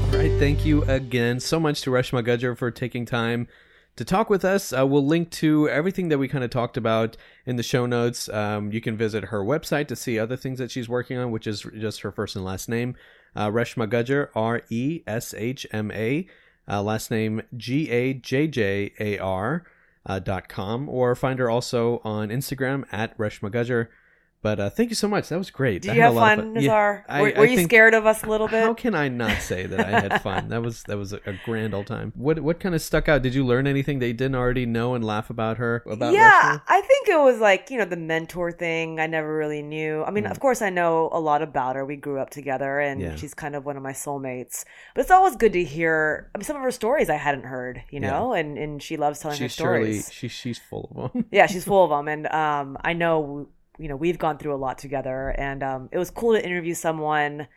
[0.05, 0.31] All right.
[0.39, 3.47] Thank you again so much to Reshma Gajjar for taking time
[3.95, 4.73] to talk with us.
[4.73, 8.29] Uh, we'll link to everything that we kind of talked about in the show notes.
[8.29, 11.47] Um, you can visit her website to see other things that she's working on, which
[11.47, 12.95] is just her first and last name,
[13.35, 16.27] uh, Reshma Gajjar, R E S H M A,
[16.67, 19.65] uh, last name G A J J A R.
[20.05, 23.87] Uh, dot com or find her also on Instagram at Reshma Gajjar.
[24.43, 25.29] But uh, thank you so much.
[25.29, 25.81] That was great.
[25.81, 27.03] Did I you have fun, Nizar?
[27.09, 28.61] I- were were you scared of us a little bit?
[28.63, 30.49] how can I not say that I had fun?
[30.49, 32.11] that was that was a, a grand old time.
[32.15, 33.21] What what kind of stuck out?
[33.23, 35.81] Did you learn anything that you didn't already know and laugh about her?
[35.87, 36.59] About yeah?
[36.67, 38.99] I think it was like, you know, the mentor thing.
[38.99, 40.03] I never really knew.
[40.03, 40.31] I mean, Mm.
[40.31, 41.85] of course, I know a lot about her.
[41.85, 43.15] We grew up together and Yeah.
[43.15, 44.65] she's kind of one of my soulmates.
[44.93, 47.81] But it's always good to hear I mean, some of her stories I hadn't heard,
[47.89, 48.09] you Yeah.
[48.11, 50.11] know, and, and she loves telling her She's surely stories.
[50.13, 51.25] she, she's full of them.
[51.31, 52.07] yeah, she's full of them.
[52.09, 53.47] And um, I know,
[53.77, 55.29] you know, we've gone through a lot together.
[55.37, 57.47] And um, it was cool to interview someone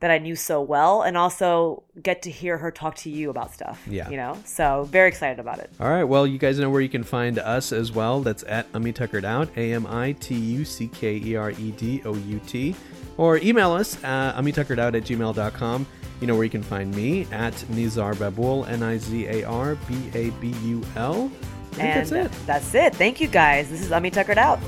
[0.00, 3.54] that I knew so well and also get to hear her talk to you about
[3.54, 3.82] stuff.
[3.88, 4.10] Yeah.
[4.10, 5.70] You know, so very excited about it.
[5.80, 8.20] All right, well, you guys know where you can find us as well.
[8.20, 11.70] That's at Ami Tuckered Out, A M I T U C K E R E
[11.72, 12.74] D O U T.
[13.16, 15.86] Or email us, uh, amituckeredout at gmail.com.
[16.20, 19.76] You know where you can find me at Nizar Babul, N I Z A R
[19.88, 21.30] B A B U L.
[21.78, 22.32] And that's it.
[22.46, 22.94] That's it.
[22.94, 23.70] Thank you guys.
[23.70, 24.60] This is Ami Tuckered Out.